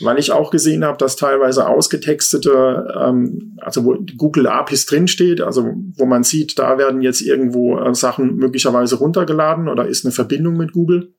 weil 0.01 0.19
ich 0.19 0.31
auch 0.31 0.49
gesehen 0.51 0.83
habe, 0.83 0.97
dass 0.97 1.15
teilweise 1.15 1.67
ausgetextete, 1.67 2.93
ähm, 2.99 3.57
also 3.61 3.85
wo 3.85 3.97
Google 4.17 4.47
APIs 4.47 4.85
drinsteht, 4.85 5.41
also 5.41 5.73
wo 5.97 6.05
man 6.05 6.23
sieht, 6.23 6.57
da 6.57 6.77
werden 6.77 7.01
jetzt 7.01 7.21
irgendwo 7.21 7.77
äh, 7.77 7.93
Sachen 7.93 8.35
möglicherweise 8.35 8.95
runtergeladen 8.95 9.67
oder 9.67 9.87
ist 9.87 10.05
eine 10.05 10.11
Verbindung 10.11 10.57
mit 10.57 10.71
Google. 10.73 11.13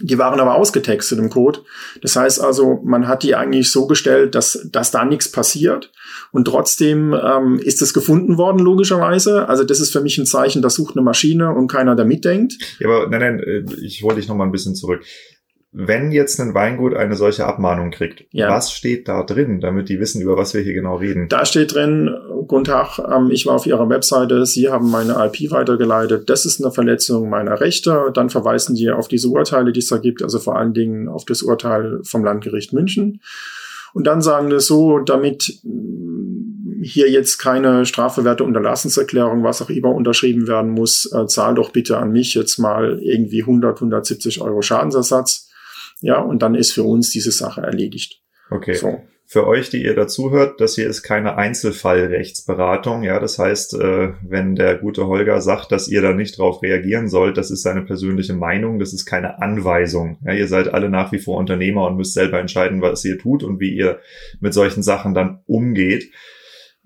Die 0.00 0.18
waren 0.18 0.38
aber 0.38 0.54
ausgetextet 0.54 1.18
im 1.18 1.28
Code. 1.28 1.60
Das 2.02 2.14
heißt 2.14 2.40
also, 2.40 2.80
man 2.84 3.08
hat 3.08 3.24
die 3.24 3.34
eigentlich 3.34 3.70
so 3.70 3.86
gestellt, 3.86 4.34
dass, 4.34 4.68
dass 4.70 4.92
da 4.92 5.04
nichts 5.04 5.30
passiert. 5.32 5.90
Und 6.30 6.44
trotzdem 6.44 7.14
ähm, 7.14 7.58
ist 7.58 7.82
es 7.82 7.94
gefunden 7.94 8.38
worden, 8.38 8.60
logischerweise. 8.60 9.48
Also 9.48 9.64
das 9.64 9.80
ist 9.80 9.92
für 9.92 10.00
mich 10.00 10.16
ein 10.18 10.26
Zeichen, 10.26 10.62
da 10.62 10.70
sucht 10.70 10.96
eine 10.96 11.02
Maschine 11.02 11.52
und 11.52 11.66
keiner 11.68 11.96
da 11.96 12.04
mitdenkt. 12.04 12.54
Ja, 12.78 12.88
aber 12.88 13.08
nein, 13.08 13.20
nein, 13.20 13.40
äh, 13.40 13.64
ich 13.82 14.02
wollte 14.02 14.20
dich 14.20 14.28
noch 14.28 14.36
mal 14.36 14.44
ein 14.44 14.52
bisschen 14.52 14.76
zurück 14.76 15.02
wenn 15.70 16.12
jetzt 16.12 16.40
ein 16.40 16.54
Weingut 16.54 16.94
eine 16.94 17.14
solche 17.14 17.46
Abmahnung 17.46 17.90
kriegt, 17.90 18.24
ja. 18.30 18.48
was 18.48 18.72
steht 18.72 19.06
da 19.06 19.22
drin, 19.22 19.60
damit 19.60 19.90
die 19.90 20.00
wissen, 20.00 20.22
über 20.22 20.36
was 20.36 20.54
wir 20.54 20.62
hier 20.62 20.72
genau 20.72 20.96
reden? 20.96 21.28
Da 21.28 21.44
steht 21.44 21.74
drin, 21.74 22.10
guten 22.46 22.64
Tag, 22.64 22.98
ähm, 22.98 23.30
ich 23.30 23.44
war 23.44 23.54
auf 23.54 23.66
Ihrer 23.66 23.88
Webseite, 23.90 24.46
Sie 24.46 24.70
haben 24.70 24.90
meine 24.90 25.12
IP 25.26 25.50
weitergeleitet, 25.50 26.30
das 26.30 26.46
ist 26.46 26.62
eine 26.62 26.72
Verletzung 26.72 27.28
meiner 27.28 27.60
Rechte. 27.60 28.10
Dann 28.14 28.30
verweisen 28.30 28.76
die 28.76 28.90
auf 28.90 29.08
diese 29.08 29.28
Urteile, 29.28 29.72
die 29.72 29.80
es 29.80 29.88
da 29.88 29.98
gibt, 29.98 30.22
also 30.22 30.38
vor 30.38 30.56
allen 30.56 30.72
Dingen 30.72 31.08
auf 31.08 31.26
das 31.26 31.42
Urteil 31.42 32.00
vom 32.02 32.24
Landgericht 32.24 32.72
München. 32.72 33.20
Und 33.92 34.06
dann 34.06 34.22
sagen 34.22 34.50
wir 34.50 34.60
so, 34.60 34.98
damit 35.00 35.60
mm, 35.64 36.82
hier 36.82 37.10
jetzt 37.10 37.38
keine 37.38 37.84
strafbewährte 37.84 38.44
Unterlassenserklärung, 38.44 39.42
was 39.42 39.60
auch 39.60 39.70
immer 39.70 39.94
unterschrieben 39.94 40.46
werden 40.46 40.70
muss, 40.70 41.10
äh, 41.12 41.26
zahl 41.26 41.54
doch 41.54 41.70
bitte 41.70 41.98
an 41.98 42.10
mich 42.10 42.34
jetzt 42.34 42.58
mal 42.58 43.00
irgendwie 43.02 43.42
100, 43.42 43.76
170 43.76 44.40
Euro 44.40 44.62
Schadensersatz 44.62 45.47
ja, 46.00 46.20
und 46.20 46.42
dann 46.42 46.54
ist 46.54 46.72
für 46.72 46.84
uns 46.84 47.10
diese 47.10 47.32
Sache 47.32 47.62
erledigt. 47.62 48.22
Okay. 48.50 48.74
So. 48.74 49.02
Für 49.30 49.46
euch, 49.46 49.68
die 49.68 49.82
ihr 49.82 49.94
dazuhört, 49.94 50.58
das 50.58 50.74
hier 50.76 50.88
ist 50.88 51.02
keine 51.02 51.36
Einzelfallrechtsberatung. 51.36 53.02
Ja, 53.02 53.20
das 53.20 53.38
heißt, 53.38 53.74
äh, 53.74 54.14
wenn 54.26 54.54
der 54.54 54.78
gute 54.78 55.06
Holger 55.06 55.42
sagt, 55.42 55.70
dass 55.70 55.86
ihr 55.86 56.00
da 56.00 56.14
nicht 56.14 56.38
drauf 56.38 56.62
reagieren 56.62 57.08
sollt, 57.08 57.36
das 57.36 57.50
ist 57.50 57.60
seine 57.60 57.82
persönliche 57.82 58.32
Meinung, 58.32 58.78
das 58.78 58.94
ist 58.94 59.04
keine 59.04 59.42
Anweisung. 59.42 60.18
Ja, 60.24 60.32
ihr 60.32 60.48
seid 60.48 60.72
alle 60.72 60.88
nach 60.88 61.12
wie 61.12 61.18
vor 61.18 61.36
Unternehmer 61.36 61.86
und 61.86 61.98
müsst 61.98 62.14
selber 62.14 62.40
entscheiden, 62.40 62.80
was 62.80 63.04
ihr 63.04 63.18
tut 63.18 63.44
und 63.44 63.60
wie 63.60 63.74
ihr 63.74 63.98
mit 64.40 64.54
solchen 64.54 64.82
Sachen 64.82 65.12
dann 65.12 65.42
umgeht. 65.44 66.10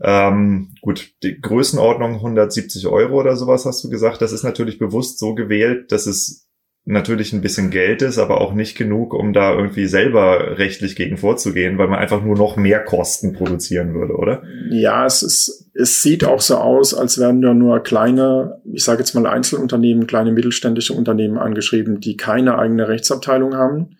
Ähm, 0.00 0.74
gut, 0.80 1.12
die 1.22 1.40
Größenordnung 1.40 2.14
170 2.14 2.88
Euro 2.88 3.20
oder 3.20 3.36
sowas 3.36 3.66
hast 3.66 3.84
du 3.84 3.88
gesagt. 3.88 4.20
Das 4.20 4.32
ist 4.32 4.42
natürlich 4.42 4.80
bewusst 4.80 5.20
so 5.20 5.36
gewählt, 5.36 5.92
dass 5.92 6.06
es 6.06 6.48
natürlich 6.84 7.32
ein 7.32 7.42
bisschen 7.42 7.70
Geld 7.70 8.02
ist, 8.02 8.18
aber 8.18 8.40
auch 8.40 8.54
nicht 8.54 8.76
genug, 8.76 9.14
um 9.14 9.32
da 9.32 9.54
irgendwie 9.54 9.86
selber 9.86 10.58
rechtlich 10.58 10.96
gegen 10.96 11.16
vorzugehen, 11.16 11.78
weil 11.78 11.86
man 11.86 12.00
einfach 12.00 12.24
nur 12.24 12.36
noch 12.36 12.56
mehr 12.56 12.80
Kosten 12.80 13.34
produzieren 13.34 13.94
würde, 13.94 14.14
oder? 14.14 14.42
Ja, 14.70 15.06
es 15.06 15.22
ist, 15.22 15.70
es 15.74 16.02
sieht 16.02 16.24
auch 16.24 16.40
so 16.40 16.56
aus, 16.56 16.92
als 16.92 17.18
wären 17.18 17.40
da 17.40 17.54
nur 17.54 17.80
kleine, 17.80 18.60
ich 18.72 18.82
sage 18.82 18.98
jetzt 18.98 19.14
mal 19.14 19.26
Einzelunternehmen, 19.26 20.08
kleine 20.08 20.32
mittelständische 20.32 20.92
Unternehmen 20.92 21.38
angeschrieben, 21.38 22.00
die 22.00 22.16
keine 22.16 22.58
eigene 22.58 22.88
Rechtsabteilung 22.88 23.54
haben. 23.54 23.96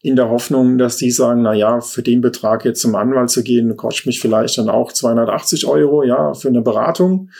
In 0.00 0.16
der 0.16 0.28
Hoffnung, 0.28 0.78
dass 0.78 0.96
die 0.96 1.10
sagen, 1.10 1.42
na 1.42 1.54
ja, 1.54 1.80
für 1.80 2.02
den 2.02 2.20
Betrag 2.20 2.64
jetzt 2.64 2.80
zum 2.80 2.94
Anwalt 2.94 3.30
zu 3.30 3.42
gehen, 3.42 3.76
kostet 3.76 4.06
mich 4.06 4.20
vielleicht 4.20 4.56
dann 4.58 4.68
auch 4.68 4.92
280 4.92 5.66
Euro, 5.66 6.02
ja, 6.02 6.32
für 6.34 6.48
eine 6.48 6.62
Beratung 6.62 7.30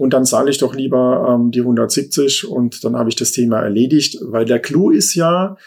und 0.00 0.14
dann 0.14 0.24
zahle 0.24 0.48
ich 0.48 0.56
doch 0.56 0.74
lieber 0.74 1.28
ähm, 1.28 1.50
die 1.50 1.60
170 1.60 2.48
und 2.48 2.82
dann 2.84 2.96
habe 2.96 3.10
ich 3.10 3.16
das 3.16 3.32
Thema 3.32 3.60
erledigt, 3.60 4.16
weil 4.22 4.46
der 4.46 4.58
Clou 4.58 4.88
ist 4.88 5.14
ja, 5.14 5.58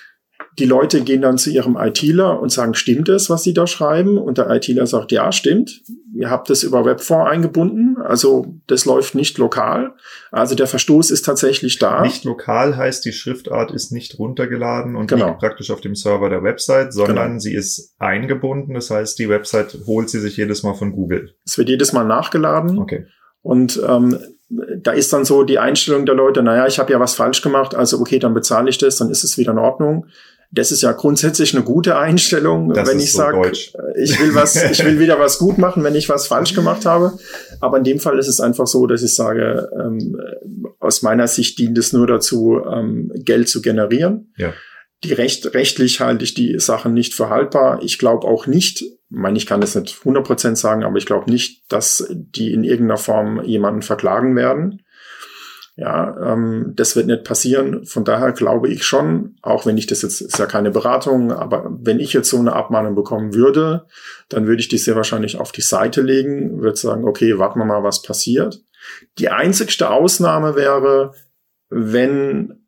die 0.58 0.66
Leute 0.66 1.02
gehen 1.02 1.22
dann 1.22 1.38
zu 1.38 1.52
ihrem 1.52 1.78
ITler 1.78 2.40
und 2.40 2.52
sagen, 2.52 2.74
stimmt 2.74 3.10
es, 3.10 3.30
was 3.30 3.44
sie 3.44 3.54
da 3.54 3.68
schreiben? 3.68 4.18
Und 4.18 4.40
der 4.40 4.50
ITler 4.50 4.88
sagt, 4.88 5.12
ja, 5.12 5.32
stimmt. 5.32 5.84
Ihr 6.16 6.32
habt 6.32 6.50
das 6.50 6.64
über 6.64 6.84
Webfonds 6.84 7.30
eingebunden, 7.30 7.98
also 8.02 8.56
das 8.66 8.86
läuft 8.86 9.14
nicht 9.14 9.38
lokal. 9.38 9.94
Also 10.32 10.56
der 10.56 10.66
Verstoß 10.66 11.12
ist 11.12 11.26
tatsächlich 11.26 11.78
da. 11.78 12.02
Nicht 12.02 12.24
lokal 12.24 12.76
heißt, 12.76 13.06
die 13.06 13.14
Schriftart 13.14 13.70
ist 13.70 13.92
nicht 13.92 14.18
runtergeladen 14.18 14.96
und 14.96 15.08
genau. 15.08 15.28
liegt 15.28 15.40
praktisch 15.40 15.70
auf 15.70 15.82
dem 15.82 15.94
Server 15.94 16.32
der 16.32 16.42
Website, 16.42 16.92
sondern 16.92 17.28
genau. 17.28 17.40
sie 17.40 17.54
ist 17.54 17.94
eingebunden. 18.00 18.74
Das 18.74 18.90
heißt, 18.90 19.20
die 19.20 19.30
Website 19.30 19.78
holt 19.86 20.10
sie 20.10 20.20
sich 20.20 20.38
jedes 20.38 20.64
Mal 20.64 20.74
von 20.74 20.92
Google. 20.92 21.36
Es 21.46 21.60
wird 21.60 21.70
jedes 21.70 21.94
Mal 21.94 22.06
nachgeladen. 22.06 22.80
Okay. 22.80 23.06
Und 23.44 23.80
ähm, 23.88 24.18
da 24.50 24.92
ist 24.92 25.14
dann 25.14 25.26
so 25.26 25.44
die 25.44 25.60
Einstellung 25.60 26.06
der 26.06 26.16
Leute, 26.16 26.42
naja, 26.42 26.66
ich 26.68 26.80
habe 26.80 26.92
ja 26.92 27.00
was 27.00 27.16
falsch 27.16 27.42
gemacht, 27.42 27.76
also 27.76 28.00
okay, 28.00 28.20
dann 28.20 28.34
bezahle 28.34 28.70
ich 28.70 28.78
das, 28.78 28.98
dann 28.98 29.10
ist 29.10 29.24
es 29.24 29.38
wieder 29.38 29.52
in 29.52 29.60
Ordnung. 29.60 30.08
Das 30.52 30.72
ist 30.72 30.84
ja 30.84 30.92
grundsätzlich 30.92 31.56
eine 31.56 31.64
gute 31.64 31.98
Einstellung, 31.98 32.72
das 32.74 32.88
wenn 32.88 33.00
ich 33.00 33.12
so 33.12 33.18
sage, 33.18 33.52
ich 33.96 34.20
will 34.20 34.36
was, 34.36 34.56
ich 34.72 34.86
will 34.86 35.00
wieder 35.00 35.20
was 35.20 35.40
gut 35.40 35.58
machen, 35.58 35.84
wenn 35.84 35.96
ich 35.96 36.10
was 36.10 36.28
falsch 36.28 36.54
gemacht 36.54 36.86
habe. 36.86 37.14
Aber 37.60 37.78
in 37.78 37.84
dem 37.84 38.00
Fall 38.00 38.20
ist 38.20 38.28
es 38.28 38.40
einfach 38.40 38.68
so, 38.68 38.86
dass 38.86 39.02
ich 39.02 39.16
sage, 39.16 39.68
ähm, 39.84 40.16
aus 40.80 41.02
meiner 41.02 41.28
Sicht 41.28 41.58
dient 41.58 41.78
es 41.80 41.92
nur 41.92 42.06
dazu, 42.06 42.62
ähm, 42.72 43.12
Geld 43.16 43.50
zu 43.50 43.64
generieren. 43.64 44.32
Ja. 44.38 44.54
Die 45.04 45.14
Recht, 45.14 45.56
rechtlich 45.56 46.00
halte 46.02 46.24
ich 46.24 46.36
die 46.36 46.60
Sachen 46.60 46.94
nicht 46.94 47.16
für 47.16 47.30
haltbar. 47.30 47.82
Ich 47.82 47.98
glaube 47.98 48.28
auch 48.28 48.46
nicht, 48.46 48.84
ich 48.84 49.03
meine, 49.14 49.38
ich 49.38 49.46
kann 49.46 49.62
das 49.62 49.76
nicht 49.76 49.96
100% 50.04 50.56
sagen, 50.56 50.84
aber 50.84 50.98
ich 50.98 51.06
glaube 51.06 51.30
nicht, 51.30 51.72
dass 51.72 52.08
die 52.10 52.52
in 52.52 52.64
irgendeiner 52.64 52.98
Form 52.98 53.44
jemanden 53.44 53.82
verklagen 53.82 54.36
werden. 54.36 54.82
Ja, 55.76 56.34
ähm, 56.34 56.74
das 56.76 56.96
wird 56.96 57.08
nicht 57.08 57.24
passieren. 57.24 57.86
Von 57.86 58.06
daher 58.06 58.32
glaube 58.32 58.70
ich 58.70 58.84
schon, 58.84 59.38
auch 59.42 59.66
wenn 59.66 59.78
ich 59.78 59.88
das 59.88 60.04
jetzt, 60.04 60.22
ist 60.22 60.38
ja 60.38 60.46
keine 60.46 60.70
Beratung, 60.70 61.32
aber 61.32 61.68
wenn 61.82 62.00
ich 62.00 62.14
jetzt 62.14 62.30
so 62.30 62.38
eine 62.38 62.54
Abmahnung 62.54 62.94
bekommen 62.94 63.34
würde, 63.34 63.86
dann 64.30 64.46
würde 64.46 64.62
ich 64.62 64.68
die 64.68 64.78
sehr 64.78 64.96
wahrscheinlich 64.96 65.40
auf 65.40 65.52
die 65.52 65.62
Seite 65.62 66.02
legen, 66.02 66.62
würde 66.62 66.78
sagen, 66.78 67.08
okay, 67.08 67.40
warten 67.40 67.60
wir 67.60 67.66
mal, 67.66 67.84
was 67.84 68.04
passiert. 68.04 68.62
Die 69.18 69.30
einzigste 69.30 69.90
Ausnahme 69.90 70.56
wäre, 70.56 71.14
wenn 71.70 72.63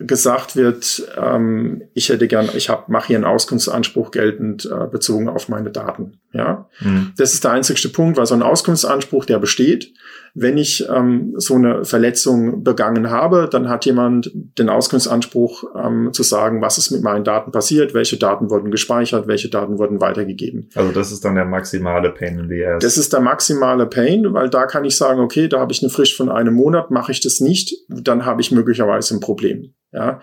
gesagt 0.00 0.56
wird, 0.56 1.02
ähm, 1.16 1.82
ich 1.94 2.08
hätte 2.08 2.26
gern, 2.26 2.48
ich 2.54 2.68
hab, 2.68 2.88
mache 2.88 3.08
hier 3.08 3.16
einen 3.16 3.26
Auskunftsanspruch 3.26 4.10
geltend 4.10 4.64
äh, 4.64 4.86
bezogen 4.86 5.28
auf 5.28 5.48
meine 5.48 5.70
Daten. 5.70 6.20
Ja, 6.32 6.68
mhm. 6.80 7.12
das 7.16 7.34
ist 7.34 7.44
der 7.44 7.52
einzigste 7.52 7.90
Punkt, 7.90 8.16
weil 8.16 8.26
so 8.26 8.34
ein 8.34 8.42
Auskunftsanspruch, 8.42 9.26
der 9.26 9.38
besteht. 9.38 9.92
Wenn 10.34 10.58
ich 10.58 10.88
ähm, 10.88 11.34
so 11.36 11.54
eine 11.54 11.84
Verletzung 11.84 12.62
begangen 12.62 13.10
habe, 13.10 13.48
dann 13.50 13.68
hat 13.68 13.84
jemand 13.86 14.30
den 14.34 14.68
Auskunftsanspruch 14.68 15.64
ähm, 15.76 16.12
zu 16.12 16.22
sagen, 16.22 16.62
was 16.62 16.78
ist 16.78 16.90
mit 16.90 17.02
meinen 17.02 17.24
Daten 17.24 17.50
passiert, 17.52 17.94
welche 17.94 18.16
Daten 18.16 18.50
wurden 18.50 18.70
gespeichert, 18.70 19.26
welche 19.26 19.48
Daten 19.48 19.78
wurden 19.78 20.00
weitergegeben. 20.00 20.68
Also 20.74 20.92
das 20.92 21.12
ist 21.12 21.24
dann 21.24 21.34
der 21.34 21.44
maximale 21.44 22.10
Pain 22.10 22.38
in 22.38 22.48
the 22.48 22.64
ass. 22.64 22.82
Das 22.82 22.96
ist 22.96 23.12
der 23.12 23.20
maximale 23.20 23.86
Pain, 23.86 24.32
weil 24.32 24.48
da 24.48 24.66
kann 24.66 24.84
ich 24.84 24.96
sagen, 24.96 25.20
okay, 25.20 25.48
da 25.48 25.60
habe 25.60 25.72
ich 25.72 25.82
eine 25.82 25.90
Frist 25.90 26.16
von 26.16 26.28
einem 26.28 26.54
Monat, 26.54 26.90
mache 26.90 27.12
ich 27.12 27.20
das 27.20 27.40
nicht, 27.40 27.74
dann 27.88 28.24
habe 28.24 28.40
ich 28.40 28.50
möglicherweise 28.50 29.14
ein 29.14 29.20
Problem. 29.20 29.74
Ja. 29.92 30.20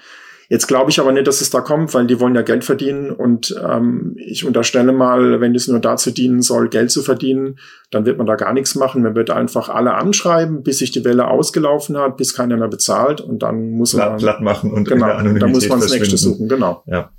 Jetzt 0.50 0.68
glaube 0.68 0.90
ich 0.92 1.00
aber 1.00 1.12
nicht, 1.12 1.28
dass 1.28 1.42
es 1.42 1.50
da 1.50 1.60
kommt, 1.60 1.94
weil 1.94 2.08
die 2.08 2.20
wollen 2.22 2.36
ja 2.36 2.42
Geld 2.42 2.64
verdienen 2.64 3.12
und 3.12 3.54
ähm, 3.68 4.16
ich 4.18 4.46
unterstelle 4.46 4.94
mal, 4.94 5.42
wenn 5.42 5.54
es 5.54 5.68
nur 5.68 5.80
dazu 5.80 6.12
dienen 6.12 6.42
soll, 6.42 6.70
Geld 6.70 6.90
zu 6.90 7.04
verdienen, 7.04 7.60
dann 7.92 8.06
wird 8.06 8.18
man 8.18 8.28
da 8.28 8.36
gar 8.36 8.54
nichts 8.54 8.76
machen. 8.76 9.04
Man 9.04 9.16
wird 9.16 9.30
einfach 9.30 9.68
alle 9.68 9.96
anschreiben, 9.96 10.64
bis 10.64 10.80
sich 10.80 10.92
die 10.92 11.04
Welle 11.04 11.28
ausgelaufen 11.28 11.98
hat, 11.98 12.16
bis 12.16 12.34
keiner 12.34 12.56
mehr 12.56 12.70
bezahlt 12.70 13.20
und 13.20 13.44
dann 13.44 13.72
muss 13.72 13.94
man 13.94 14.18
platt 14.18 14.42
machen 14.42 14.72
und 14.72 14.88
genau, 14.88 15.08
dann 15.08 15.52
muss 15.52 15.68
man 15.68 15.82
das 15.82 15.92
nächste 15.92 16.18
suchen. 16.18 16.48
Genau. 16.48 16.82
Ja. 16.86 17.12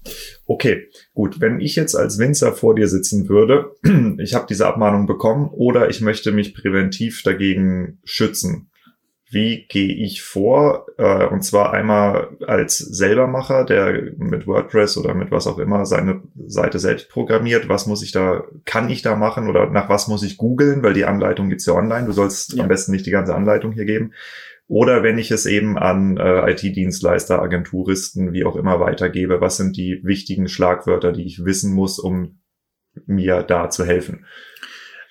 Okay, 0.47 0.89
gut. 1.13 1.41
Wenn 1.41 1.61
ich 1.61 1.77
jetzt 1.77 1.95
als 1.95 2.19
Winzer 2.19 2.55
vor 2.55 2.75
dir 2.75 2.89
sitzen 2.89 3.29
würde, 3.29 3.73
ich 4.19 4.35
habe 4.35 4.47
diese 4.49 4.67
Abmahnung 4.67 5.07
bekommen 5.07 5.51
oder 5.53 5.91
ich 5.91 6.01
möchte 6.01 6.33
mich 6.33 6.55
präventiv 6.55 7.23
dagegen 7.23 7.99
schützen 8.05 8.71
wie 9.31 9.67
gehe 9.67 9.95
ich 9.95 10.23
vor? 10.23 10.87
Äh, 10.97 11.27
und 11.27 11.43
zwar 11.43 11.73
einmal 11.73 12.37
als 12.47 12.79
Selbermacher, 12.79 13.65
der 13.65 14.13
mit 14.17 14.47
WordPress 14.47 14.97
oder 14.97 15.15
mit 15.15 15.31
was 15.31 15.47
auch 15.47 15.59
immer 15.59 15.85
seine 15.85 16.23
Seite 16.47 16.79
selbst 16.79 17.11
programmiert. 17.11 17.69
Was 17.69 17.87
muss 17.87 18.03
ich 18.03 18.13
da, 18.13 18.45
kann 18.65 18.89
ich 18.89 19.03
da 19.03 19.17
machen 19.17 19.49
oder 19.49 19.69
nach 19.71 19.89
was 19.89 20.09
muss 20.09 20.23
ich 20.23 20.39
googeln? 20.39 20.83
Weil 20.83 20.95
die 20.95 21.05
Anleitung 21.05 21.51
gibt's 21.51 21.67
ja 21.67 21.75
online. 21.75 22.07
Du 22.07 22.13
sollst 22.13 22.55
ja. 22.55 22.63
am 22.63 22.69
besten 22.69 22.93
nicht 22.93 23.07
die 23.07 23.11
ganze 23.11 23.35
Anleitung 23.35 23.73
hier 23.73 23.85
geben. 23.85 24.13
Oder 24.67 25.03
wenn 25.03 25.19
ich 25.19 25.31
es 25.31 25.47
eben 25.47 25.79
an 25.79 26.19
äh, 26.19 26.53
IT-Dienstleister, 26.53 27.41
Agenturisten, 27.41 28.33
wie 28.33 28.45
auch 28.45 28.57
immer 28.57 28.81
weitergebe, 28.81 29.41
was 29.41 29.57
sind 29.57 29.77
die 29.77 30.01
wichtigen 30.05 30.49
Schlagwörter, 30.49 31.13
die 31.13 31.25
ich 31.25 31.45
wissen 31.45 31.75
muss, 31.75 31.99
um 31.99 32.41
mir 33.07 33.43
da 33.43 33.71
zu 33.71 33.87
helfen? 33.87 34.27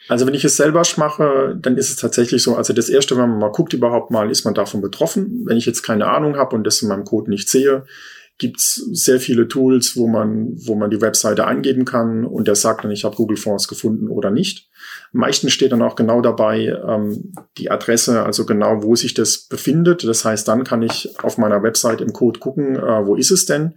Also 0.07 0.25
wenn 0.25 0.33
ich 0.33 0.45
es 0.45 0.57
selber 0.57 0.83
mache, 0.97 1.57
dann 1.61 1.77
ist 1.77 1.89
es 1.89 1.97
tatsächlich 1.97 2.41
so, 2.41 2.55
also 2.55 2.73
das 2.73 2.89
erste, 2.89 3.15
wenn 3.17 3.29
man 3.29 3.39
mal 3.39 3.51
guckt 3.51 3.73
überhaupt 3.73 4.11
mal, 4.11 4.31
ist 4.31 4.45
man 4.45 4.53
davon 4.53 4.81
betroffen. 4.81 5.43
Wenn 5.45 5.57
ich 5.57 5.65
jetzt 5.65 5.83
keine 5.83 6.07
Ahnung 6.07 6.37
habe 6.37 6.55
und 6.55 6.63
das 6.63 6.81
in 6.81 6.87
meinem 6.87 7.03
Code 7.03 7.29
nicht 7.29 7.49
sehe, 7.49 7.85
gibt's 8.39 8.75
sehr 8.75 9.19
viele 9.19 9.47
Tools, 9.47 9.95
wo 9.95 10.07
man, 10.07 10.53
wo 10.57 10.75
man 10.75 10.91
die 10.91 11.01
Webseite 11.01 11.47
eingeben 11.47 11.85
kann 11.85 12.23
und 12.23 12.47
der 12.47 12.55
sagt 12.55 12.83
dann, 12.83 12.91
ich 12.91 13.03
habe 13.03 13.15
Google 13.15 13.37
Fonds 13.37 13.67
gefunden 13.67 14.09
oder 14.09 14.29
nicht. 14.29 14.69
Meistens 15.11 15.53
steht 15.53 15.71
dann 15.71 15.81
auch 15.81 15.95
genau 15.95 16.21
dabei 16.21 16.77
ähm, 16.87 17.33
die 17.57 17.71
Adresse, 17.71 18.23
also 18.23 18.45
genau, 18.45 18.83
wo 18.83 18.95
sich 18.95 19.15
das 19.15 19.47
befindet. 19.47 20.03
Das 20.03 20.23
heißt, 20.23 20.47
dann 20.47 20.63
kann 20.63 20.83
ich 20.83 21.15
auf 21.23 21.39
meiner 21.39 21.63
Website 21.63 22.01
im 22.01 22.13
Code 22.13 22.39
gucken, 22.39 22.75
äh, 22.75 23.05
wo 23.05 23.15
ist 23.15 23.31
es 23.31 23.45
denn? 23.45 23.73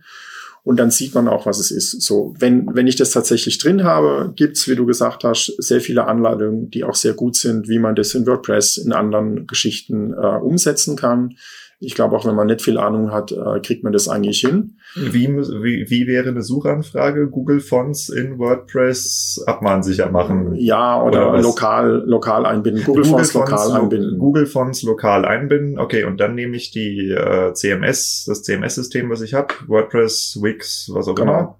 Und 0.63 0.79
dann 0.79 0.91
sieht 0.91 1.15
man 1.15 1.29
auch, 1.29 1.47
was 1.47 1.59
es 1.59 1.71
ist. 1.71 2.03
So, 2.03 2.35
wenn, 2.39 2.75
wenn 2.75 2.87
ich 2.87 2.97
das 2.97 3.11
tatsächlich 3.11 3.59
drin 3.59 3.85
habe, 3.85 4.33
gibt's, 4.37 4.69
wie 4.69 4.77
du 4.77 4.87
gesagt 4.87 5.25
hast, 5.25 5.55
sehr 5.59 5.81
viele 5.81 6.07
Anleitungen, 6.07 6.71
die 6.71 6.85
auch 6.85 6.95
sehr 6.95 7.15
gut 7.15 7.37
sind, 7.37 7.69
wie 7.69 7.79
man 7.79 7.95
das 7.95 8.15
in 8.15 8.27
WordPress 8.27 8.77
in 8.77 8.93
anderen 8.93 9.47
Geschichten 9.47 10.13
äh, 10.13 10.17
umsetzen 10.17 10.97
kann 10.97 11.37
ich 11.83 11.95
glaube 11.95 12.15
auch, 12.15 12.27
wenn 12.27 12.35
man 12.35 12.47
nicht 12.47 12.61
viel 12.61 12.77
Ahnung 12.77 13.11
hat, 13.11 13.33
äh, 13.33 13.59
kriegt 13.61 13.83
man 13.83 13.95
das 13.95 14.07
eigentlich 14.07 14.41
hin. 14.41 14.77
Wie, 14.95 15.29
wie, 15.29 15.87
wie 15.89 16.07
wäre 16.07 16.29
eine 16.29 16.43
Suchanfrage? 16.43 17.29
Google 17.29 17.61
Fonts 17.61 18.11
in 18.11 18.39
WordPress 18.39 19.43
abmahnsicher 19.47 20.11
machen? 20.11 20.55
Ja, 20.57 21.03
oder, 21.03 21.31
oder 21.31 21.41
lokal, 21.41 22.05
lokal 22.07 22.45
einbinden. 22.45 22.85
Google, 22.85 23.05
Google 23.05 23.25
Fonts, 23.25 23.33
Fonts 23.33 23.51
lokal 23.51 23.81
einbinden. 23.81 24.19
Google 24.19 24.47
Fonts 24.47 24.83
lokal 24.83 25.25
einbinden. 25.25 25.79
Okay, 25.79 26.05
und 26.05 26.21
dann 26.21 26.35
nehme 26.35 26.55
ich 26.55 26.71
die 26.71 27.13
äh, 27.13 27.55
CMS, 27.55 28.25
das 28.27 28.43
CMS-System, 28.43 29.09
was 29.09 29.23
ich 29.23 29.33
habe, 29.33 29.55
WordPress, 29.67 30.39
Wix, 30.43 30.91
was 30.93 31.09
auch 31.09 31.15
genau. 31.15 31.33
immer. 31.33 31.59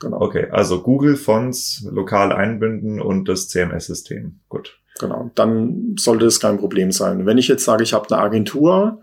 Genau. 0.00 0.20
Okay, 0.20 0.48
also 0.50 0.82
Google 0.82 1.14
Fonts 1.14 1.86
lokal 1.88 2.32
einbinden 2.32 3.00
und 3.00 3.28
das 3.28 3.48
CMS-System. 3.48 4.40
Gut. 4.48 4.80
Genau, 4.98 5.30
dann 5.36 5.94
sollte 5.98 6.26
es 6.26 6.40
kein 6.40 6.58
Problem 6.58 6.90
sein. 6.90 7.24
Wenn 7.24 7.38
ich 7.38 7.46
jetzt 7.46 7.64
sage, 7.64 7.84
ich 7.84 7.94
habe 7.94 8.08
eine 8.10 8.20
Agentur, 8.20 9.00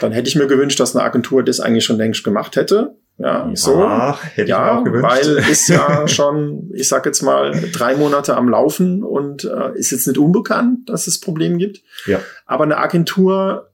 dann 0.00 0.12
hätte 0.12 0.28
ich 0.28 0.36
mir 0.36 0.46
gewünscht, 0.46 0.80
dass 0.80 0.94
eine 0.94 1.04
Agentur 1.04 1.42
das 1.42 1.60
eigentlich 1.60 1.84
schon 1.84 1.96
längst 1.96 2.24
gemacht 2.24 2.56
hätte. 2.56 2.96
Ja, 3.18 3.50
so. 3.54 3.86
Hätte 4.34 4.48
ja, 4.48 4.56
ich 4.58 4.72
mir 4.72 4.80
auch 4.80 4.84
gewünscht. 4.84 5.08
weil 5.10 5.36
ist 5.50 5.68
ja 5.68 6.08
schon, 6.08 6.70
ich 6.74 6.88
sag 6.88 7.04
jetzt 7.04 7.22
mal, 7.22 7.52
drei 7.72 7.94
Monate 7.94 8.36
am 8.36 8.48
Laufen 8.48 9.02
und 9.02 9.44
äh, 9.44 9.76
ist 9.78 9.90
jetzt 9.90 10.06
nicht 10.06 10.16
unbekannt, 10.16 10.88
dass 10.88 11.06
es 11.06 11.20
Probleme 11.20 11.58
gibt. 11.58 11.82
Ja. 12.06 12.20
Aber 12.46 12.64
eine 12.64 12.78
Agentur 12.78 13.70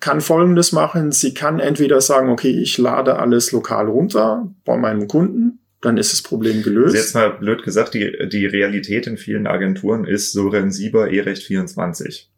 kann 0.00 0.20
Folgendes 0.20 0.72
machen. 0.72 1.10
Sie 1.12 1.32
kann 1.32 1.58
entweder 1.58 2.00
sagen, 2.02 2.28
okay, 2.28 2.50
ich 2.50 2.76
lade 2.76 3.18
alles 3.18 3.52
lokal 3.52 3.88
runter 3.88 4.52
bei 4.64 4.76
meinem 4.76 5.08
Kunden, 5.08 5.60
dann 5.80 5.96
ist 5.96 6.12
das 6.12 6.22
Problem 6.22 6.62
gelöst. 6.62 6.94
Also 6.94 6.98
jetzt 6.98 7.14
mal 7.14 7.30
blöd 7.30 7.62
gesagt, 7.62 7.94
die, 7.94 8.28
die 8.30 8.46
Realität 8.46 9.06
in 9.06 9.16
vielen 9.16 9.46
Agenturen 9.46 10.04
ist 10.04 10.32
Soren 10.32 10.70
Sieber 10.70 11.10
E-Recht 11.10 11.44
24. 11.44 12.30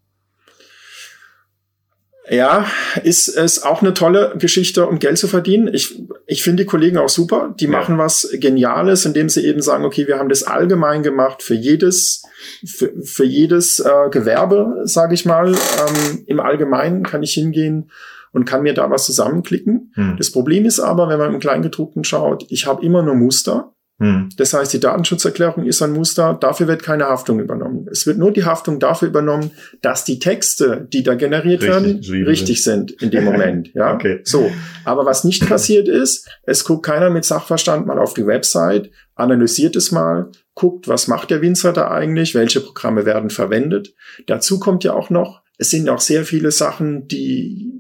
Ja, 2.31 2.67
ist 3.05 3.29
es 3.29 3.63
auch 3.63 3.81
eine 3.81 3.95
tolle 3.95 4.35
Geschichte, 4.39 4.87
um 4.87 4.99
Geld 4.99 5.19
zu 5.19 5.29
verdienen. 5.29 5.73
Ich, 5.73 6.03
ich 6.27 6.43
finde 6.43 6.65
die 6.65 6.67
Kollegen 6.67 6.99
auch 6.99 7.09
super. 7.09 7.55
Die 7.59 7.65
ja. 7.65 7.71
machen 7.71 7.99
was 7.99 8.29
Geniales, 8.35 9.05
indem 9.07 9.29
sie 9.29 9.47
eben 9.47 9.63
sagen, 9.63 9.85
okay, 9.85 10.07
wir 10.07 10.19
haben 10.19 10.29
das 10.29 10.43
allgemein 10.43 11.03
gemacht 11.03 11.43
für 11.43 11.55
jedes, 11.55 12.23
für, 12.67 12.93
für 13.03 13.25
jedes 13.25 13.81
äh, 13.81 14.11
Gewerbe, 14.11 14.83
sage 14.85 15.15
ich 15.15 15.25
mal. 15.25 15.55
Ähm, 15.55 16.25
Im 16.27 16.41
Allgemeinen 16.41 17.03
kann 17.03 17.23
ich 17.23 17.33
hingehen 17.33 17.91
und 18.33 18.45
kann 18.45 18.63
mir 18.63 18.75
da 18.75 18.91
was 18.91 19.07
zusammenklicken. 19.07 19.93
Hm. 19.95 20.17
Das 20.19 20.31
Problem 20.31 20.67
ist 20.67 20.81
aber, 20.81 21.09
wenn 21.09 21.19
man 21.19 21.33
im 21.33 21.41
Kleingedruckten 21.41 22.05
schaut, 22.05 22.45
ich 22.51 22.67
habe 22.67 22.85
immer 22.85 23.03
nur 23.03 23.15
Muster. 23.15 23.73
Hm. 24.01 24.29
Das 24.37 24.55
heißt, 24.55 24.73
die 24.73 24.79
Datenschutzerklärung 24.79 25.65
ist 25.65 25.83
ein 25.83 25.93
Muster, 25.93 26.39
dafür 26.41 26.69
wird 26.69 26.85
keine 26.85 27.07
Haftung 27.07 27.41
übernommen. 27.41 27.89
Es 27.91 28.07
wird 28.07 28.17
nur 28.17 28.31
die 28.31 28.45
Haftung 28.45 28.79
dafür 28.79 29.09
übernommen, 29.09 29.51
dass 29.83 30.05
die 30.05 30.21
Texte, 30.21 30.87
die 30.93 31.03
da 31.03 31.15
generiert 31.15 31.63
richtig, 31.63 32.09
werden, 32.09 32.25
richtig 32.25 32.63
sind 32.63 32.93
in 33.03 33.11
dem 33.11 33.25
Moment. 33.25 33.75
Ja, 33.75 33.93
okay. 33.95 34.21
so. 34.23 34.53
Aber 34.85 35.05
was 35.05 35.25
nicht 35.25 35.49
passiert 35.49 35.89
ist, 35.89 36.29
es 36.45 36.65
guckt 36.65 36.87
keiner 36.87 37.11
mit 37.11 37.25
Sachverstand 37.25 37.87
mal 37.87 37.99
auf 37.99 38.15
die 38.15 38.27
Website, 38.27 38.91
analysiert 39.17 39.75
es 39.75 39.91
mal, 39.91 40.31
guckt, 40.55 40.87
was 40.87 41.09
macht 41.09 41.31
der 41.31 41.43
Winzer 41.43 41.73
da 41.73 41.91
eigentlich, 41.91 42.37
welche 42.37 42.61
Programme 42.61 43.05
werden 43.05 43.31
verwendet. 43.31 43.95
Dazu 44.27 44.61
kommt 44.61 44.85
ja 44.85 44.93
auch 44.93 45.11
noch, 45.11 45.43
es 45.57 45.71
sind 45.71 45.89
auch 45.89 46.01
sehr 46.01 46.25
viele 46.25 46.53
Sachen, 46.53 47.09
die 47.09 47.73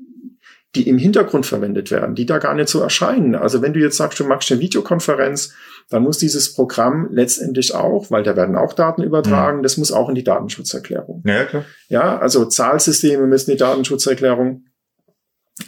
die 0.74 0.88
im 0.88 0.98
Hintergrund 0.98 1.46
verwendet 1.46 1.90
werden, 1.90 2.14
die 2.14 2.26
da 2.26 2.38
gar 2.38 2.54
nicht 2.54 2.68
so 2.68 2.80
erscheinen. 2.80 3.34
Also 3.34 3.62
wenn 3.62 3.72
du 3.72 3.80
jetzt 3.80 3.96
sagst, 3.96 4.20
du 4.20 4.24
machst 4.24 4.52
eine 4.52 4.60
Videokonferenz, 4.60 5.54
dann 5.90 6.02
muss 6.02 6.18
dieses 6.18 6.54
Programm 6.54 7.08
letztendlich 7.10 7.74
auch, 7.74 8.10
weil 8.10 8.22
da 8.22 8.36
werden 8.36 8.56
auch 8.56 8.74
Daten 8.74 9.02
übertragen, 9.02 9.58
mhm. 9.58 9.62
das 9.62 9.76
muss 9.78 9.90
auch 9.90 10.08
in 10.08 10.14
die 10.14 10.24
Datenschutzerklärung. 10.24 11.22
Ja, 11.26 11.44
klar. 11.44 11.64
Ja, 11.88 12.18
also 12.18 12.44
Zahlsysteme 12.44 13.26
müssen 13.26 13.50
die 13.50 13.56
Datenschutzerklärung 13.56 14.64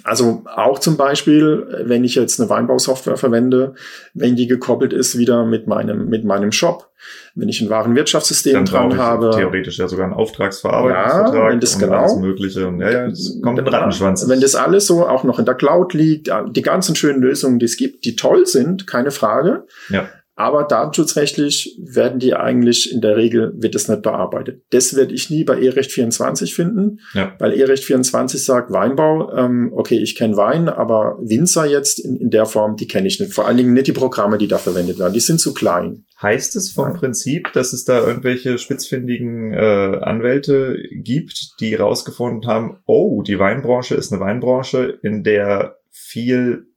also 0.04 0.44
auch 0.46 0.78
zum 0.78 0.96
Beispiel, 0.96 1.66
wenn 1.84 2.04
ich 2.04 2.14
jetzt 2.14 2.40
eine 2.40 2.48
Weinbausoftware 2.48 3.16
verwende, 3.16 3.74
wenn 4.14 4.36
die 4.36 4.46
gekoppelt 4.46 4.92
ist 4.92 5.18
wieder 5.18 5.44
mit 5.44 5.66
meinem, 5.66 6.08
mit 6.08 6.24
meinem 6.24 6.52
Shop, 6.52 6.90
wenn 7.34 7.48
ich 7.48 7.60
ein 7.60 7.70
Warenwirtschaftssystem 7.70 8.52
Dann 8.52 8.64
dran 8.66 8.98
habe. 8.98 9.30
Theoretisch 9.30 9.78
ja 9.78 9.88
sogar 9.88 10.06
ein 10.06 10.12
Auftragsverarbeitungsvertrag 10.12 11.34
ja, 11.34 11.50
wenn 11.50 11.60
das 11.60 11.78
genau, 11.78 11.96
alles 11.96 12.16
Mögliche. 12.16 12.68
Und 12.68 12.80
ja, 12.80 12.90
ja, 12.90 13.06
es 13.06 13.40
kommt 13.42 13.58
ein 13.58 13.66
Rattenschwanz. 13.66 14.28
Wenn 14.28 14.40
das 14.40 14.54
alles 14.54 14.86
so 14.86 15.06
auch 15.06 15.24
noch 15.24 15.38
in 15.38 15.44
der 15.44 15.54
Cloud 15.54 15.92
liegt, 15.94 16.30
die 16.50 16.62
ganzen 16.62 16.94
schönen 16.94 17.20
Lösungen, 17.20 17.58
die 17.58 17.66
es 17.66 17.76
gibt, 17.76 18.04
die 18.04 18.14
toll 18.14 18.46
sind, 18.46 18.86
keine 18.86 19.10
Frage. 19.10 19.64
Ja. 19.88 20.08
Aber 20.40 20.64
datenschutzrechtlich 20.64 21.76
werden 21.78 22.18
die 22.18 22.32
eigentlich 22.32 22.90
in 22.90 23.02
der 23.02 23.14
Regel 23.18 23.52
wird 23.58 23.74
es 23.74 23.88
nicht 23.88 24.00
bearbeitet. 24.00 24.62
Das 24.70 24.96
werde 24.96 25.12
ich 25.12 25.28
nie 25.28 25.44
bei 25.44 25.60
E-Recht 25.60 25.92
24 25.92 26.54
finden, 26.54 27.00
ja. 27.12 27.34
weil 27.38 27.52
E-Recht 27.52 27.84
24 27.84 28.42
sagt 28.42 28.72
Weinbau, 28.72 29.30
ähm, 29.36 29.70
okay, 29.74 29.98
ich 29.98 30.16
kenne 30.16 30.38
Wein, 30.38 30.70
aber 30.70 31.18
Winzer 31.20 31.66
jetzt 31.66 31.98
in, 31.98 32.16
in 32.16 32.30
der 32.30 32.46
Form, 32.46 32.76
die 32.76 32.88
kenne 32.88 33.06
ich 33.06 33.20
nicht. 33.20 33.34
Vor 33.34 33.46
allen 33.46 33.58
Dingen 33.58 33.74
nicht 33.74 33.88
die 33.88 33.92
Programme, 33.92 34.38
die 34.38 34.48
da 34.48 34.56
verwendet 34.56 34.98
werden. 34.98 35.12
Die 35.12 35.20
sind 35.20 35.40
zu 35.40 35.52
klein. 35.52 36.06
Heißt 36.22 36.56
es 36.56 36.72
vom 36.72 36.88
ja. 36.88 36.94
Prinzip, 36.94 37.52
dass 37.52 37.74
es 37.74 37.84
da 37.84 38.00
irgendwelche 38.00 38.56
spitzfindigen 38.56 39.52
äh, 39.52 39.98
Anwälte 40.00 40.78
gibt, 40.90 41.60
die 41.60 41.74
rausgefunden 41.74 42.50
haben, 42.50 42.78
oh, 42.86 43.22
die 43.22 43.38
Weinbranche 43.38 43.94
ist 43.94 44.10
eine 44.10 44.22
Weinbranche, 44.22 45.00
in 45.02 45.22
der 45.22 45.76
viel 45.90 46.69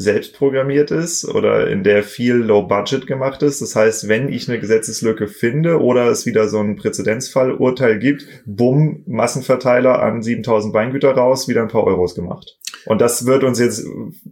selbst 0.00 0.34
programmiert 0.34 0.90
ist 0.90 1.26
oder 1.26 1.68
in 1.68 1.84
der 1.84 2.02
viel 2.02 2.36
Low 2.36 2.62
Budget 2.62 3.06
gemacht 3.06 3.42
ist. 3.42 3.60
Das 3.60 3.76
heißt, 3.76 4.08
wenn 4.08 4.32
ich 4.32 4.48
eine 4.48 4.58
Gesetzeslücke 4.58 5.28
finde 5.28 5.78
oder 5.78 6.06
es 6.06 6.24
wieder 6.24 6.48
so 6.48 6.58
ein 6.58 6.76
Präzedenzfallurteil 6.76 7.98
gibt, 7.98 8.24
bumm, 8.46 9.02
Massenverteiler 9.06 10.00
an 10.00 10.22
7000 10.22 10.72
Weingüter 10.72 11.10
raus, 11.10 11.48
wieder 11.48 11.60
ein 11.60 11.68
paar 11.68 11.84
Euros 11.84 12.14
gemacht. 12.14 12.56
Und 12.86 13.02
das 13.02 13.26
wird 13.26 13.44
uns 13.44 13.58
jetzt 13.58 13.84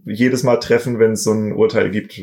jedes 0.05 0.41
Mal 0.41 0.57
treffen, 0.57 0.97
wenn 0.97 1.11
es 1.11 1.23
so 1.23 1.33
ein 1.33 1.53
Urteil 1.53 1.91
gibt, 1.91 2.19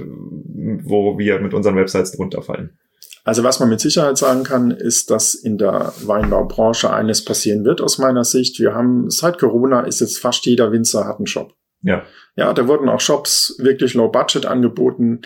wo 0.82 1.16
wir 1.16 1.38
mit 1.38 1.54
unseren 1.54 1.76
Websites 1.76 2.16
drunter 2.16 2.42
fallen. 2.42 2.76
Also 3.22 3.44
was 3.44 3.60
man 3.60 3.68
mit 3.68 3.78
Sicherheit 3.78 4.18
sagen 4.18 4.42
kann, 4.42 4.72
ist, 4.72 5.10
dass 5.12 5.34
in 5.34 5.56
der 5.56 5.92
Weinbaubranche 6.02 6.92
eines 6.92 7.24
passieren 7.24 7.64
wird 7.64 7.80
aus 7.80 7.98
meiner 7.98 8.24
Sicht. 8.24 8.58
Wir 8.58 8.74
haben 8.74 9.08
seit 9.08 9.38
Corona 9.38 9.82
ist 9.82 10.00
jetzt 10.00 10.18
fast 10.18 10.46
jeder 10.46 10.72
Winzer 10.72 11.06
hat 11.06 11.18
einen 11.18 11.28
Shop. 11.28 11.55
Ja. 11.82 12.04
Ja, 12.36 12.52
da 12.52 12.68
wurden 12.68 12.88
auch 12.88 13.00
Shops 13.00 13.56
wirklich 13.58 13.94
low 13.94 14.08
budget 14.08 14.46
angeboten. 14.46 15.22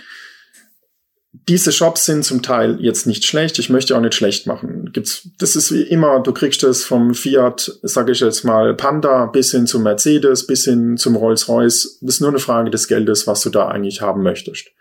Diese 1.32 1.70
Shops 1.70 2.06
sind 2.06 2.24
zum 2.24 2.42
Teil 2.42 2.78
jetzt 2.80 3.06
nicht 3.06 3.24
schlecht. 3.24 3.58
Ich 3.58 3.70
möchte 3.70 3.96
auch 3.96 4.00
nicht 4.00 4.14
schlecht 4.14 4.46
machen. 4.46 4.90
Gibt's, 4.92 5.28
das 5.38 5.54
ist 5.54 5.72
wie 5.72 5.82
immer, 5.82 6.20
du 6.20 6.32
kriegst 6.32 6.64
es 6.64 6.84
vom 6.84 7.14
Fiat, 7.14 7.78
sage 7.82 8.12
ich 8.12 8.20
jetzt 8.20 8.44
mal, 8.44 8.74
Panda 8.74 9.26
bis 9.26 9.52
hin 9.52 9.66
zum 9.66 9.84
Mercedes, 9.84 10.46
bis 10.46 10.64
hin 10.64 10.96
zum 10.96 11.14
Rolls-Royce. 11.14 11.98
Das 12.00 12.16
ist 12.16 12.20
nur 12.20 12.30
eine 12.30 12.40
Frage 12.40 12.70
des 12.70 12.88
Geldes, 12.88 13.26
was 13.28 13.42
du 13.42 13.50
da 13.50 13.68
eigentlich 13.68 14.00
haben 14.00 14.22
möchtest. 14.22 14.72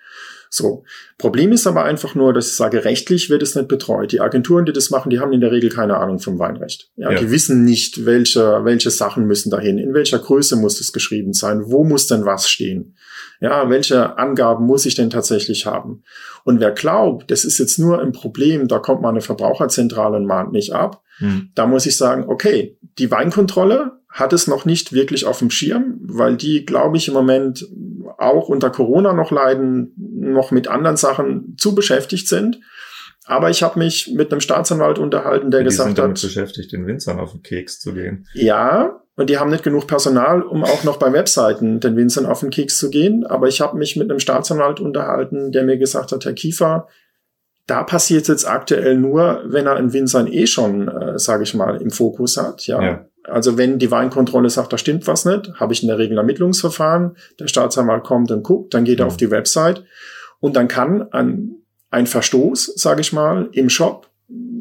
So. 0.50 0.84
Problem 1.18 1.52
ist 1.52 1.68
aber 1.68 1.84
einfach 1.84 2.16
nur, 2.16 2.34
dass 2.34 2.48
ich 2.48 2.56
sage, 2.56 2.84
rechtlich 2.84 3.30
wird 3.30 3.44
es 3.44 3.56
nicht 3.56 3.68
betreut. 3.68 4.12
Die 4.12 4.20
Agenturen, 4.20 4.66
die 4.66 4.74
das 4.74 4.90
machen, 4.90 5.10
die 5.10 5.20
haben 5.20 5.32
in 5.32 5.42
der 5.42 5.52
Regel 5.52 5.70
keine 5.70 5.98
Ahnung 5.98 6.20
vom 6.20 6.40
Weinrecht. 6.40 6.90
Ja, 6.96 7.12
ja. 7.12 7.20
Die 7.20 7.30
wissen 7.30 7.64
nicht, 7.64 8.06
welche, 8.06 8.66
welche 8.66 8.90
Sachen 8.90 9.26
müssen 9.28 9.52
dahin, 9.52 9.78
in 9.78 9.94
welcher 9.94 10.18
Größe 10.20 10.56
muss 10.56 10.82
es 10.82 10.92
geschrieben 10.92 11.34
sein, 11.34 11.62
wo 11.66 11.84
muss 11.84 12.08
denn 12.08 12.26
was 12.26 12.50
stehen. 12.50 12.96
Ja, 13.42 13.70
welche 13.70 14.18
Angaben 14.18 14.66
muss 14.66 14.86
ich 14.86 14.96
denn 14.96 15.12
tatsächlich 15.12 15.66
haben? 15.66 16.04
Und 16.44 16.60
wer 16.60 16.72
glaubt, 16.72 17.30
das 17.32 17.46
ist 17.46 17.60
jetzt 17.60 17.78
nur 17.78 18.02
ein 18.02 18.12
Problem, 18.12 18.68
da 18.68 18.80
kommt 18.80 19.02
meine 19.02 19.22
Verbraucherzentrale 19.22 20.18
und 20.18 20.26
mahnt 20.26 20.52
nicht 20.52 20.74
ab, 20.74 21.04
hm. 21.20 21.52
da 21.54 21.68
muss 21.68 21.86
ich 21.86 21.96
sagen, 21.96 22.26
okay, 22.28 22.78
die 22.98 23.12
Weinkontrolle 23.12 24.00
hat 24.10 24.34
es 24.34 24.48
noch 24.48 24.66
nicht 24.66 24.92
wirklich 24.92 25.26
auf 25.26 25.40
dem 25.40 25.52
Schirm, 25.52 26.00
weil 26.02 26.36
die, 26.36 26.66
glaube 26.66 26.98
ich, 26.98 27.08
im 27.08 27.14
Moment 27.14 27.68
auch 28.18 28.50
unter 28.50 28.70
Corona 28.72 29.14
noch 29.14 29.32
leiden, 29.32 29.94
noch 30.34 30.52
mit 30.52 30.68
anderen 30.68 30.98
Sachen 30.98 31.56
zu 31.58 31.76
beschäftigt 31.76 32.28
sind. 32.28 32.60
Aber 33.26 33.50
ich 33.52 33.62
habe 33.62 33.78
mich 33.78 34.12
mit 34.12 34.32
einem 34.32 34.42
Staatsanwalt 34.42 34.98
unterhalten, 34.98 35.52
der 35.52 35.60
die 35.60 35.66
gesagt 35.66 35.90
sind 35.90 36.00
damit 36.00 36.18
hat, 36.18 36.24
beschäftigt, 36.24 36.72
den 36.72 36.88
Winzern 36.88 37.20
auf 37.20 37.32
den 37.32 37.44
Keks 37.44 37.80
zu 37.80 37.94
gehen. 37.94 38.26
Ja, 38.34 39.02
und 39.16 39.30
die 39.30 39.38
haben 39.38 39.52
nicht 39.52 39.64
genug 39.64 39.86
Personal, 39.86 40.42
um 40.42 40.64
auch 40.64 40.84
noch 40.84 40.98
bei 40.98 41.12
Webseiten 41.12 41.80
den 41.80 41.96
Winzern 41.96 42.26
auf 42.26 42.40
den 42.40 42.50
Keks 42.50 42.80
zu 42.80 42.90
gehen. 42.90 43.26
Aber 43.26 43.48
ich 43.48 43.62
habe 43.62 43.78
mich 43.78 43.96
mit 43.98 44.10
einem 44.10 44.20
Staatsanwalt 44.20 44.80
unterhalten, 44.80 45.52
der 45.52 45.64
mir 45.64 45.78
gesagt 45.78 46.12
hat, 46.12 46.26
Herr 46.26 46.34
Kiefer, 46.34 46.88
da 47.68 47.84
passiert 47.84 48.28
jetzt 48.30 48.48
aktuell 48.48 48.98
nur, 48.98 49.44
wenn 49.46 49.68
er 49.68 49.76
einen 49.76 49.94
Winzer 49.94 50.26
eh 50.26 50.48
schon, 50.48 50.88
äh, 50.88 51.20
sage 51.20 51.44
ich 51.44 51.54
mal, 51.54 51.82
im 51.82 51.92
Fokus 51.92 52.38
hat. 52.38 52.66
Ja. 52.66 52.82
ja. 52.82 53.06
Also 53.26 53.58
wenn 53.58 53.78
die 53.78 53.92
Weinkontrolle 53.92 54.50
sagt, 54.50 54.74
da 54.74 54.78
stimmt 54.78 55.06
was 55.06 55.26
nicht, 55.26 55.52
habe 55.60 55.74
ich 55.74 55.84
in 55.84 55.90
der 55.90 56.00
Regel 56.00 56.18
Ermittlungsverfahren. 56.18 57.16
Der 57.40 57.48
Staatsanwalt 57.48 58.04
kommt 58.04 58.32
und 58.32 58.42
guckt, 58.42 58.74
dann 58.74 58.86
geht 58.86 59.00
er 59.00 59.06
mhm. 59.06 59.12
auf 59.12 59.18
die 59.18 59.30
Website 59.30 59.84
und 60.40 60.56
dann 60.56 60.68
kann 60.68 61.12
ein, 61.12 61.56
ein 61.90 62.06
Verstoß, 62.08 62.74
sage 62.76 63.02
ich 63.02 63.14
mal, 63.14 63.50
im 63.52 63.70
Shop, 63.70 64.10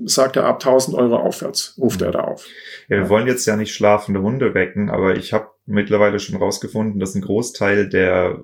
sagt 0.05 0.37
er 0.37 0.45
ab 0.47 0.57
1000 0.57 0.97
Euro 0.97 1.17
aufwärts, 1.17 1.75
ruft 1.79 2.03
er 2.03 2.13
da 2.13 2.21
auf. 2.21 2.47
Ja, 2.89 2.99
wir 2.99 3.09
wollen 3.09 3.27
jetzt 3.27 3.47
ja 3.47 3.57
nicht 3.57 3.75
schlafende 3.75 4.23
Hunde 4.23 4.55
wecken, 4.55 4.91
aber 4.91 5.17
ich 5.17 5.33
habe 5.33 5.49
mittlerweile 5.67 6.19
schon 6.19 6.37
rausgefunden, 6.37 6.99
dass 6.99 7.15
ein 7.15 7.21
Großteil 7.21 7.89
der 7.89 8.41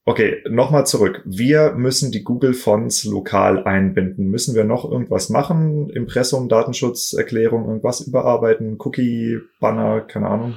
Okay, 0.08 0.44
nochmal 0.48 0.86
zurück. 0.86 1.24
Wir 1.26 1.74
müssen 1.74 2.12
die 2.12 2.24
Google 2.24 2.54
Fonts 2.54 3.06
lokal 3.06 3.64
einbinden. 3.64 4.28
Müssen 4.28 4.54
wir 4.54 4.64
noch 4.64 4.90
irgendwas 4.90 5.30
machen? 5.30 5.90
Impressum, 5.90 6.48
Datenschutzerklärung, 6.48 7.66
irgendwas 7.66 8.02
überarbeiten? 8.02 8.78
Cookie, 8.78 9.40
Banner, 9.60 10.02
keine 10.02 10.28
Ahnung. 10.28 10.56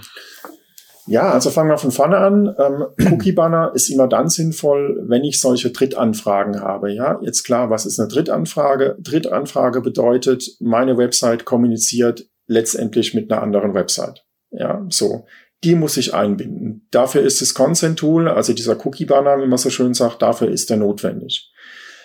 Ja, 1.06 1.30
also 1.32 1.48
fangen 1.48 1.70
wir 1.70 1.78
von 1.78 1.90
vorne 1.90 2.18
an. 2.18 2.54
Ähm, 2.58 2.84
Cookie-Banner 3.12 3.72
ist 3.74 3.88
immer 3.88 4.06
dann 4.06 4.28
sinnvoll, 4.28 5.02
wenn 5.08 5.24
ich 5.24 5.40
solche 5.40 5.70
Drittanfragen 5.70 6.60
habe. 6.60 6.92
Ja, 6.92 7.18
jetzt 7.22 7.44
klar, 7.44 7.70
was 7.70 7.86
ist 7.86 7.98
eine 7.98 8.08
Drittanfrage? 8.08 8.98
Drittanfrage 9.00 9.80
bedeutet, 9.80 10.44
meine 10.60 10.98
Website 10.98 11.46
kommuniziert 11.46 12.28
letztendlich 12.46 13.14
mit 13.14 13.32
einer 13.32 13.42
anderen 13.42 13.72
Website. 13.72 14.26
Ja, 14.50 14.84
so 14.90 15.24
die 15.64 15.74
muss 15.74 15.96
ich 15.96 16.14
einbinden. 16.14 16.86
Dafür 16.90 17.22
ist 17.22 17.40
das 17.40 17.54
Consent-Tool, 17.54 18.28
also 18.28 18.52
dieser 18.52 18.76
Cookie-Banner, 18.84 19.42
wie 19.42 19.48
man 19.48 19.58
so 19.58 19.70
schön 19.70 19.94
sagt, 19.94 20.22
dafür 20.22 20.48
ist 20.48 20.70
der 20.70 20.76
notwendig. 20.76 21.52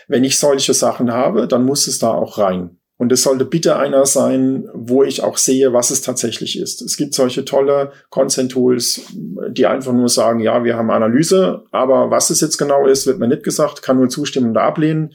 Wenn 0.07 0.23
ich 0.23 0.39
solche 0.39 0.73
Sachen 0.73 1.11
habe, 1.11 1.47
dann 1.47 1.65
muss 1.65 1.87
es 1.87 1.99
da 1.99 2.11
auch 2.11 2.37
rein. 2.37 2.77
Und 2.97 3.11
es 3.11 3.23
sollte 3.23 3.45
bitte 3.45 3.75
einer 3.75 4.05
sein, 4.05 4.69
wo 4.73 5.03
ich 5.03 5.23
auch 5.23 5.37
sehe, 5.37 5.73
was 5.73 5.89
es 5.89 6.01
tatsächlich 6.01 6.57
ist. 6.57 6.81
Es 6.81 6.95
gibt 6.95 7.13
solche 7.13 7.43
tolle 7.43 7.91
Consent-Tools, 8.09 9.01
die 9.49 9.65
einfach 9.65 9.93
nur 9.93 10.09
sagen, 10.09 10.39
ja, 10.39 10.63
wir 10.63 10.77
haben 10.77 10.89
Analyse, 10.89 11.63
aber 11.71 12.11
was 12.11 12.29
es 12.29 12.39
jetzt 12.41 12.57
genau 12.57 12.87
ist, 12.87 13.05
wird 13.05 13.19
mir 13.19 13.27
nicht 13.27 13.43
gesagt, 13.43 13.81
kann 13.81 13.97
nur 13.97 14.09
zustimmen 14.09 14.51
und 14.51 14.57
ablehnen. 14.57 15.13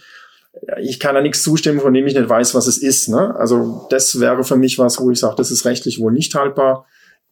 Ich 0.81 0.98
kann 0.98 1.14
da 1.14 1.20
nichts 1.20 1.42
zustimmen, 1.42 1.81
von 1.81 1.94
dem 1.94 2.07
ich 2.07 2.14
nicht 2.14 2.29
weiß, 2.29 2.55
was 2.55 2.66
es 2.66 2.79
ist. 2.79 3.09
Ne? 3.09 3.35
Also 3.37 3.87
das 3.90 4.18
wäre 4.18 4.42
für 4.44 4.57
mich 4.57 4.79
was, 4.79 5.01
wo 5.01 5.11
ich 5.11 5.18
sage, 5.18 5.37
das 5.37 5.51
ist 5.51 5.64
rechtlich 5.64 6.01
wohl 6.01 6.12
nicht 6.12 6.35
haltbar 6.35 6.87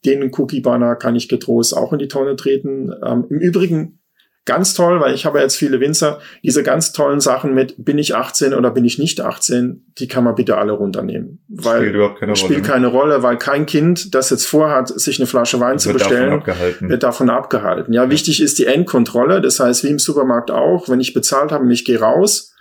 den 0.07 0.33
Cookie-Banner 0.33 0.97
kann 0.97 1.16
ich 1.16 1.29
getrost 1.29 1.77
auch 1.77 1.92
in 1.92 1.99
die 1.99 2.09
Tonne 2.09 2.37
treten. 2.37 2.92
Ähm, 3.05 3.27
Im 3.29 3.40
Übrigen 3.40 3.99
ganz 4.47 4.75
toll, 4.75 5.01
weil 5.01 5.14
ich 5.14 5.27
habe 5.27 5.40
jetzt 5.40 5.57
viele 5.57 5.81
Winzer, 5.81 6.21
diese 6.42 6.62
ganz 6.62 6.92
tollen 6.92 7.21
Sachen 7.21 7.53
mit 7.53 7.75
bin 7.85 7.99
ich 7.99 8.14
18 8.14 8.55
oder 8.55 8.71
bin 8.71 8.85
ich 8.85 8.99
nicht 8.99 9.21
18, 9.21 9.92
die 9.99 10.09
kann 10.09 10.25
man 10.25 10.37
bitte 10.37 10.57
alle 10.57 10.73
runternehmen. 10.73 11.45
Weil 11.49 11.81
spielt 11.81 11.95
überhaupt 11.97 12.21
keine 12.21 12.37
spielt 12.37 12.51
Rolle. 12.51 12.62
Ne? 12.62 12.69
keine 12.69 12.87
Rolle, 12.87 13.23
weil 13.23 13.37
kein 13.37 13.66
Kind, 13.66 14.14
das 14.14 14.31
jetzt 14.31 14.47
vorhat, 14.47 14.88
sich 14.88 15.19
eine 15.19 15.27
Flasche 15.27 15.61
Wein 15.61 15.79
zu 15.79 15.92
bestellen, 15.92 16.42
davon 16.47 16.88
wird 16.88 17.03
davon 17.03 17.29
abgehalten. 17.29 17.92
Ja, 17.92 18.05
ja, 18.05 18.11
wichtig 18.11 18.40
ist 18.40 18.59
die 18.59 18.66
Endkontrolle, 18.66 19.40
das 19.40 19.61
heißt 19.61 19.85
wie 19.85 19.88
im 19.88 19.99
Supermarkt 19.99 20.51
auch, 20.51 20.88
wenn 20.88 21.01
ich 21.01 21.12
bezahlt 21.12 21.51
habe, 21.51 21.71
ich 21.73 21.85
gehe 21.85 22.01
raus, 22.01 22.55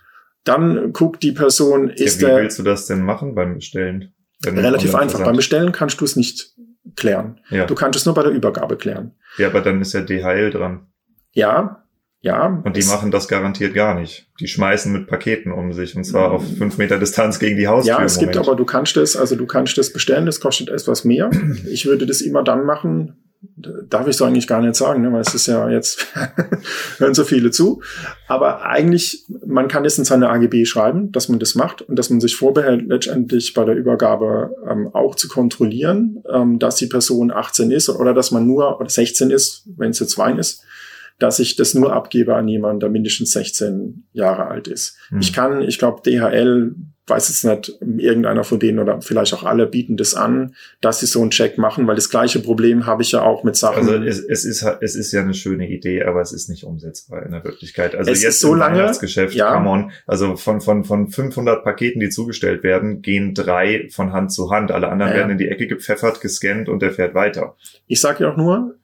dann 0.43 0.91
guckt 0.91 1.23
die 1.23 1.31
Person, 1.31 1.89
ist 1.89 2.21
ja, 2.21 2.27
wie 2.27 2.31
der. 2.31 2.37
Wie 2.37 2.41
willst 2.43 2.59
du 2.59 2.63
das 2.63 2.87
denn 2.87 3.01
machen 3.01 3.35
beim 3.35 3.55
Bestellen? 3.55 4.11
Relativ 4.45 4.93
einfach. 4.95 5.23
Beim 5.23 5.35
Bestellen 5.35 5.71
kannst 5.71 6.01
du 6.01 6.05
es 6.05 6.15
nicht 6.15 6.53
klären. 6.95 7.39
Ja. 7.49 7.65
Du 7.65 7.75
kannst 7.75 7.97
es 7.99 8.05
nur 8.05 8.15
bei 8.15 8.23
der 8.23 8.31
Übergabe 8.31 8.77
klären. 8.77 9.11
Ja, 9.37 9.47
aber 9.47 9.61
dann 9.61 9.81
ist 9.81 9.93
ja 9.93 10.01
DHL 10.01 10.51
dran. 10.51 10.87
Ja, 11.33 11.85
ja. 12.25 12.59
Und 12.63 12.75
die 12.75 12.83
machen 12.85 13.11
das 13.11 13.27
garantiert 13.27 13.75
gar 13.75 13.93
nicht. 13.93 14.27
Die 14.39 14.47
schmeißen 14.47 14.91
mit 14.91 15.05
Paketen 15.05 15.51
um 15.51 15.73
sich 15.73 15.95
und 15.95 16.05
zwar 16.05 16.31
auf 16.31 16.43
fünf 16.57 16.79
Meter 16.79 16.97
Distanz 16.97 17.37
gegen 17.37 17.55
die 17.55 17.67
Haustür. 17.67 17.99
Ja, 17.99 18.03
es 18.03 18.17
gibt 18.17 18.35
aber, 18.35 18.55
du 18.55 18.65
kannst 18.65 18.97
das, 18.97 19.15
also 19.15 19.35
du 19.35 19.45
kannst 19.45 19.77
das 19.77 19.93
bestellen, 19.93 20.25
das 20.25 20.39
kostet 20.39 20.69
etwas 20.69 21.05
mehr. 21.05 21.29
Ich 21.69 21.85
würde 21.85 22.05
das 22.07 22.21
immer 22.21 22.43
dann 22.43 22.65
machen, 22.65 23.24
darf 23.41 24.07
ich 24.07 24.17
so 24.17 24.25
eigentlich 24.25 24.47
gar 24.47 24.61
nicht 24.61 24.75
sagen, 24.75 25.01
ne, 25.01 25.11
weil 25.11 25.21
es 25.21 25.33
ist 25.33 25.47
ja 25.47 25.69
jetzt, 25.69 26.07
hören 26.97 27.13
so 27.13 27.23
viele 27.23 27.51
zu. 27.51 27.81
Aber 28.27 28.63
eigentlich, 28.63 29.25
man 29.45 29.67
kann 29.67 29.85
es 29.85 29.97
in 29.97 30.05
seine 30.05 30.29
AGB 30.29 30.65
schreiben, 30.65 31.11
dass 31.11 31.29
man 31.29 31.39
das 31.39 31.55
macht 31.55 31.81
und 31.81 31.97
dass 31.97 32.09
man 32.09 32.19
sich 32.19 32.35
vorbehält, 32.35 32.87
letztendlich 32.87 33.53
bei 33.53 33.65
der 33.65 33.75
Übergabe 33.75 34.55
ähm, 34.69 34.89
auch 34.93 35.15
zu 35.15 35.27
kontrollieren, 35.27 36.23
ähm, 36.31 36.59
dass 36.59 36.75
die 36.75 36.87
Person 36.87 37.31
18 37.31 37.71
ist 37.71 37.89
oder 37.89 38.13
dass 38.13 38.31
man 38.31 38.47
nur 38.47 38.79
oder 38.79 38.89
16 38.89 39.31
ist, 39.31 39.63
wenn 39.77 39.91
es 39.91 39.99
jetzt 39.99 40.17
Wein 40.17 40.39
ist 40.39 40.63
dass 41.19 41.39
ich 41.39 41.55
das 41.55 41.73
nur 41.73 41.93
abgebe 41.93 42.35
an 42.35 42.47
jemanden, 42.47 42.81
der 42.81 42.89
mindestens 42.89 43.31
16 43.31 44.07
Jahre 44.11 44.47
alt 44.47 44.67
ist. 44.67 44.97
Hm. 45.09 45.19
Ich 45.19 45.33
kann, 45.33 45.61
ich 45.61 45.79
glaube, 45.79 46.01
DHL 46.05 46.75
weiß 47.07 47.29
es 47.29 47.43
nicht, 47.43 47.77
irgendeiner 47.97 48.43
von 48.43 48.59
denen 48.59 48.79
oder 48.79 48.99
vielleicht 49.01 49.33
auch 49.33 49.43
alle 49.43 49.67
bieten 49.67 49.95
das 49.95 50.15
an, 50.15 50.55
dass 50.81 50.99
sie 50.99 51.05
so 51.05 51.21
einen 51.21 51.29
Check 51.29 51.57
machen, 51.57 51.85
weil 51.87 51.95
das 51.95 52.09
gleiche 52.09 52.39
Problem 52.39 52.87
habe 52.87 53.03
ich 53.03 53.11
ja 53.11 53.21
auch 53.21 53.43
mit 53.43 53.55
Sachen. 53.55 53.87
Also 53.87 53.93
es, 54.03 54.19
es 54.19 54.43
ist 54.43 54.65
es 54.81 54.95
ist 54.95 55.11
ja 55.11 55.21
eine 55.21 55.35
schöne 55.35 55.69
Idee, 55.69 56.03
aber 56.03 56.21
es 56.21 56.31
ist 56.31 56.49
nicht 56.49 56.63
umsetzbar 56.63 57.23
in 57.23 57.31
der 57.31 57.43
Wirklichkeit. 57.43 57.95
Also 57.95 58.09
es 58.11 58.23
jetzt 58.23 58.39
so 58.39 58.53
im 58.53 58.59
lange, 58.59 58.79
Weihnachtsgeschäft, 58.79 59.35
ja. 59.35 59.53
come 59.53 59.69
on, 59.69 59.91
also 60.07 60.35
von 60.35 60.61
von 60.61 60.83
von 60.83 61.09
500 61.09 61.63
Paketen, 61.63 61.99
die 61.99 62.09
zugestellt 62.09 62.63
werden, 62.63 63.03
gehen 63.03 63.35
drei 63.35 63.87
von 63.91 64.11
Hand 64.11 64.31
zu 64.31 64.49
Hand. 64.49 64.71
Alle 64.71 64.89
anderen 64.89 65.11
ja. 65.11 65.17
werden 65.19 65.31
in 65.31 65.37
die 65.37 65.49
Ecke 65.49 65.67
gepfeffert, 65.67 66.21
gescannt 66.21 66.69
und 66.69 66.81
der 66.81 66.91
fährt 66.91 67.13
weiter. 67.13 67.55
Ich 67.85 68.01
sage 68.01 68.23
ja 68.23 68.31
auch 68.31 68.37
nur, 68.37 68.75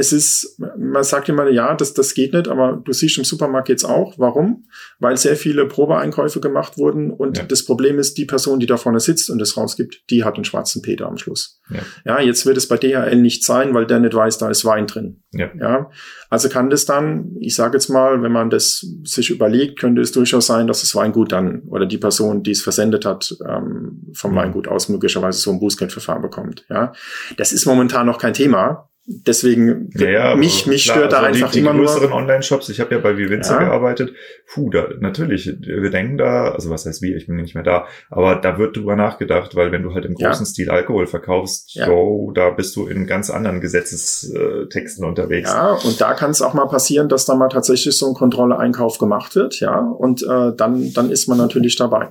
es 0.00 0.14
ist, 0.14 0.58
man 0.78 1.04
sagt 1.04 1.28
immer, 1.28 1.50
ja, 1.50 1.74
das, 1.74 1.92
das 1.92 2.14
geht 2.14 2.32
nicht, 2.32 2.48
aber 2.48 2.80
du 2.82 2.90
siehst 2.90 3.18
im 3.18 3.24
Supermarkt 3.24 3.68
jetzt 3.68 3.84
auch. 3.84 4.14
Warum? 4.16 4.66
Weil 4.98 5.18
sehr 5.18 5.36
viele 5.36 5.66
Probeeinkäufe 5.66 6.40
gemacht 6.40 6.78
wurden 6.78 7.10
und 7.10 7.36
ja. 7.36 7.44
das 7.44 7.66
Problem 7.66 7.98
ist, 7.98 8.16
die 8.16 8.24
Person, 8.24 8.60
die 8.60 8.66
da 8.66 8.78
vorne 8.78 8.98
sitzt 8.98 9.28
und 9.28 9.42
es 9.42 9.58
rausgibt, 9.58 10.04
die 10.08 10.24
hat 10.24 10.36
einen 10.36 10.46
schwarzen 10.46 10.80
Peter 10.80 11.06
am 11.06 11.18
Schluss. 11.18 11.60
Ja. 11.68 11.80
ja, 12.06 12.20
jetzt 12.22 12.46
wird 12.46 12.56
es 12.56 12.66
bei 12.66 12.78
DHL 12.78 13.16
nicht 13.16 13.44
sein, 13.44 13.74
weil 13.74 13.86
der 13.86 14.00
nicht 14.00 14.14
weiß, 14.14 14.38
da 14.38 14.48
ist 14.48 14.64
Wein 14.64 14.86
drin. 14.86 15.22
Ja. 15.32 15.50
ja. 15.60 15.90
Also 16.30 16.48
kann 16.48 16.70
das 16.70 16.86
dann, 16.86 17.36
ich 17.38 17.54
sage 17.54 17.76
jetzt 17.76 17.90
mal, 17.90 18.22
wenn 18.22 18.32
man 18.32 18.48
das 18.48 18.86
sich 19.04 19.28
überlegt, 19.28 19.78
könnte 19.78 20.00
es 20.00 20.12
durchaus 20.12 20.46
sein, 20.46 20.66
dass 20.66 20.80
das 20.80 20.94
Weingut 20.94 21.30
dann 21.30 21.60
oder 21.68 21.84
die 21.84 21.98
Person, 21.98 22.42
die 22.42 22.52
es 22.52 22.62
versendet 22.62 23.04
hat, 23.04 23.36
ähm, 23.46 24.10
vom 24.14 24.32
mhm. 24.32 24.36
Weingut 24.36 24.66
aus 24.66 24.88
möglicherweise 24.88 25.40
so 25.40 25.50
ein 25.50 25.60
Bußgeldverfahren 25.60 26.22
bekommt. 26.22 26.64
Ja, 26.70 26.94
das 27.36 27.52
ist 27.52 27.66
momentan 27.66 28.06
noch 28.06 28.18
kein 28.18 28.32
Thema 28.32 28.86
deswegen 29.06 29.90
naja, 29.94 30.36
mich 30.36 30.66
mich 30.66 30.84
klar, 30.84 30.96
stört 30.96 31.12
da 31.12 31.16
also 31.18 31.28
einfach 31.28 31.50
die, 31.50 31.60
die 31.60 31.66
immer 31.66 31.76
größeren 31.76 32.12
Online-Shops. 32.12 32.68
Ich 32.68 32.80
habe 32.80 32.94
ja 32.94 33.00
bei 33.00 33.16
Vivinza 33.16 33.54
ja. 33.54 33.66
gearbeitet. 33.66 34.12
Puh, 34.46 34.70
da 34.70 34.88
natürlich. 35.00 35.46
Wir 35.60 35.90
denken 35.90 36.18
da, 36.18 36.52
also 36.52 36.70
was 36.70 36.86
heißt 36.86 37.02
wir? 37.02 37.16
Ich 37.16 37.26
bin 37.26 37.36
nicht 37.36 37.54
mehr 37.54 37.64
da, 37.64 37.86
aber 38.10 38.36
da 38.36 38.58
wird 38.58 38.76
drüber 38.76 38.96
nachgedacht, 38.96 39.56
weil 39.56 39.72
wenn 39.72 39.82
du 39.82 39.94
halt 39.94 40.04
im 40.04 40.14
großen 40.14 40.44
ja. 40.44 40.50
Stil 40.50 40.70
Alkohol 40.70 41.06
verkaufst, 41.06 41.74
ja. 41.74 41.86
so, 41.86 42.30
da 42.34 42.50
bist 42.50 42.76
du 42.76 42.86
in 42.86 43.06
ganz 43.06 43.30
anderen 43.30 43.60
Gesetzestexten 43.60 45.04
unterwegs. 45.04 45.50
Ja, 45.50 45.72
und 45.72 46.00
da 46.00 46.14
kann 46.14 46.30
es 46.30 46.42
auch 46.42 46.54
mal 46.54 46.66
passieren, 46.66 47.08
dass 47.08 47.24
da 47.24 47.34
mal 47.34 47.48
tatsächlich 47.48 47.96
so 47.96 48.08
ein 48.08 48.14
Kontrolle-Einkauf 48.14 48.98
gemacht 48.98 49.34
wird, 49.34 49.60
ja, 49.60 49.78
und 49.78 50.22
äh, 50.22 50.52
dann 50.56 50.92
dann 50.92 51.10
ist 51.10 51.26
man 51.26 51.38
natürlich 51.38 51.76
dabei. 51.76 52.10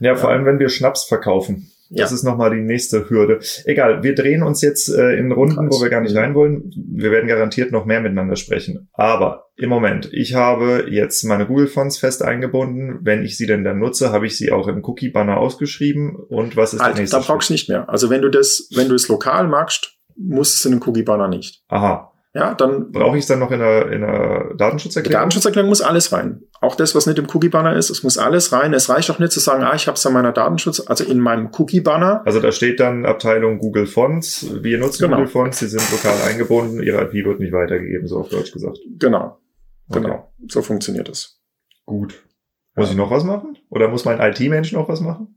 Ja, 0.00 0.14
vor 0.14 0.30
allem 0.30 0.44
wenn 0.44 0.58
wir 0.58 0.68
Schnaps 0.68 1.04
verkaufen 1.04 1.71
Das 1.94 2.10
ja. 2.10 2.14
ist 2.16 2.22
nochmal 2.22 2.50
die 2.54 2.62
nächste 2.62 3.10
Hürde. 3.10 3.40
Egal, 3.64 4.02
wir 4.02 4.14
drehen 4.14 4.42
uns 4.42 4.62
jetzt 4.62 4.88
äh, 4.88 5.16
in 5.16 5.30
Runden, 5.30 5.68
Krass. 5.68 5.78
wo 5.78 5.82
wir 5.82 5.90
gar 5.90 6.00
nicht 6.00 6.16
rein 6.16 6.34
wollen. 6.34 6.70
Wir 6.74 7.10
werden 7.10 7.28
garantiert 7.28 7.70
noch 7.70 7.84
mehr 7.84 8.00
miteinander 8.00 8.36
sprechen. 8.36 8.88
Aber 8.92 9.50
im 9.56 9.68
Moment, 9.68 10.08
ich 10.12 10.34
habe 10.34 10.86
jetzt 10.88 11.22
meine 11.24 11.46
Google-Fonts 11.46 11.98
fest 11.98 12.22
eingebunden. 12.22 13.00
Wenn 13.02 13.22
ich 13.22 13.36
sie 13.36 13.46
denn 13.46 13.62
dann 13.62 13.78
nutze, 13.78 14.10
habe 14.10 14.26
ich 14.26 14.38
sie 14.38 14.52
auch 14.52 14.68
im 14.68 14.82
Cookie-Banner 14.82 15.36
ausgeschrieben. 15.36 16.16
Und 16.16 16.56
was 16.56 16.72
ist 16.72 16.80
halt, 16.80 16.94
der 16.94 17.02
nächste 17.02 17.18
Da 17.18 17.22
brauchst 17.22 17.50
du 17.50 17.54
nicht 17.54 17.68
mehr. 17.68 17.88
Also 17.90 18.08
wenn 18.08 18.22
du 18.22 18.30
das, 18.30 18.68
wenn 18.74 18.88
du 18.88 18.94
es 18.94 19.08
lokal 19.08 19.46
magst, 19.46 19.98
musst 20.16 20.64
du 20.64 20.70
in 20.70 20.76
den 20.76 20.88
Cookie-Banner 20.88 21.28
nicht. 21.28 21.62
Aha. 21.68 22.11
Ja, 22.34 22.54
dann 22.54 22.90
brauche 22.92 23.18
ich 23.18 23.24
es 23.24 23.28
dann 23.28 23.40
noch 23.40 23.50
in 23.50 23.58
der, 23.58 23.92
in 23.92 24.00
der 24.00 24.54
Datenschutzerklärung. 24.56 25.20
Datenschutzerklärung 25.20 25.68
muss 25.68 25.82
alles 25.82 26.12
rein. 26.12 26.42
Auch 26.62 26.76
das, 26.76 26.94
was 26.94 27.06
nicht 27.06 27.18
im 27.18 27.26
Cookie-Banner 27.26 27.76
ist, 27.76 27.90
es 27.90 28.02
muss 28.02 28.16
alles 28.16 28.52
rein. 28.52 28.72
Es 28.72 28.88
reicht 28.88 29.10
auch 29.10 29.18
nicht 29.18 29.32
zu 29.32 29.40
sagen, 29.40 29.62
ah, 29.62 29.74
ich 29.74 29.86
habe 29.86 29.96
es 29.96 30.04
in 30.04 30.14
meiner 30.14 30.32
Datenschutz, 30.32 30.80
also 30.86 31.04
in 31.04 31.20
meinem 31.20 31.50
Cookie-Banner. 31.52 32.22
Also 32.24 32.40
da 32.40 32.50
steht 32.50 32.80
dann 32.80 33.04
Abteilung 33.04 33.58
Google 33.58 33.86
Fonts. 33.86 34.46
Wir 34.62 34.78
nutzen 34.78 35.02
genau. 35.02 35.16
Google 35.16 35.30
Fonts, 35.30 35.58
sie 35.58 35.66
sind 35.68 35.82
lokal 35.90 36.16
eingebunden, 36.26 36.82
ihre 36.82 37.02
IP 37.02 37.26
wird 37.26 37.40
nicht 37.40 37.52
weitergegeben, 37.52 38.06
so 38.06 38.20
auf 38.20 38.30
Deutsch 38.30 38.52
gesagt. 38.52 38.78
Genau, 38.98 39.38
genau. 39.90 40.32
Okay. 40.38 40.48
So 40.48 40.62
funktioniert 40.62 41.10
es. 41.10 41.38
Gut. 41.84 42.24
Muss 42.74 42.86
ja. 42.86 42.92
ich 42.92 42.96
noch 42.96 43.10
was 43.10 43.24
machen? 43.24 43.58
Oder 43.68 43.88
muss 43.88 44.06
mein 44.06 44.20
IT-Mensch 44.20 44.72
noch 44.72 44.88
was 44.88 45.02
machen? 45.02 45.36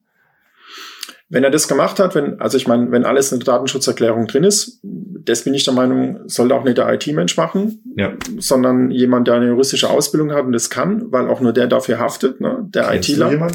Wenn 1.28 1.44
er 1.44 1.50
das 1.50 1.68
gemacht 1.68 2.00
hat, 2.00 2.14
wenn, 2.14 2.40
also 2.40 2.58
ich 2.58 2.68
meine, 2.68 2.92
wenn 2.92 3.04
alles 3.04 3.32
in 3.32 3.40
der 3.40 3.46
Datenschutzerklärung 3.46 4.28
drin 4.28 4.44
ist, 4.44 4.80
das 4.84 5.44
bin 5.44 5.56
ich 5.56 5.64
der 5.64 5.74
Meinung, 5.74 6.20
sollte 6.28 6.54
auch 6.54 6.64
nicht 6.64 6.78
der 6.78 6.94
IT-Mensch 6.94 7.36
machen, 7.36 7.82
ja. 7.98 8.14
sondern 8.38 8.92
jemand, 8.92 9.28
der 9.28 9.36
eine 9.36 9.48
juristische 9.48 9.90
Ausbildung 9.90 10.32
hat 10.34 10.46
und 10.46 10.52
das 10.52 10.70
kann, 10.70 11.12
weil 11.12 11.28
auch 11.28 11.42
nur 11.42 11.52
der 11.52 11.66
dafür 11.66 12.00
haftet, 12.00 12.42
ne? 12.42 12.60
der 12.70 12.94
ITler. 12.94 13.50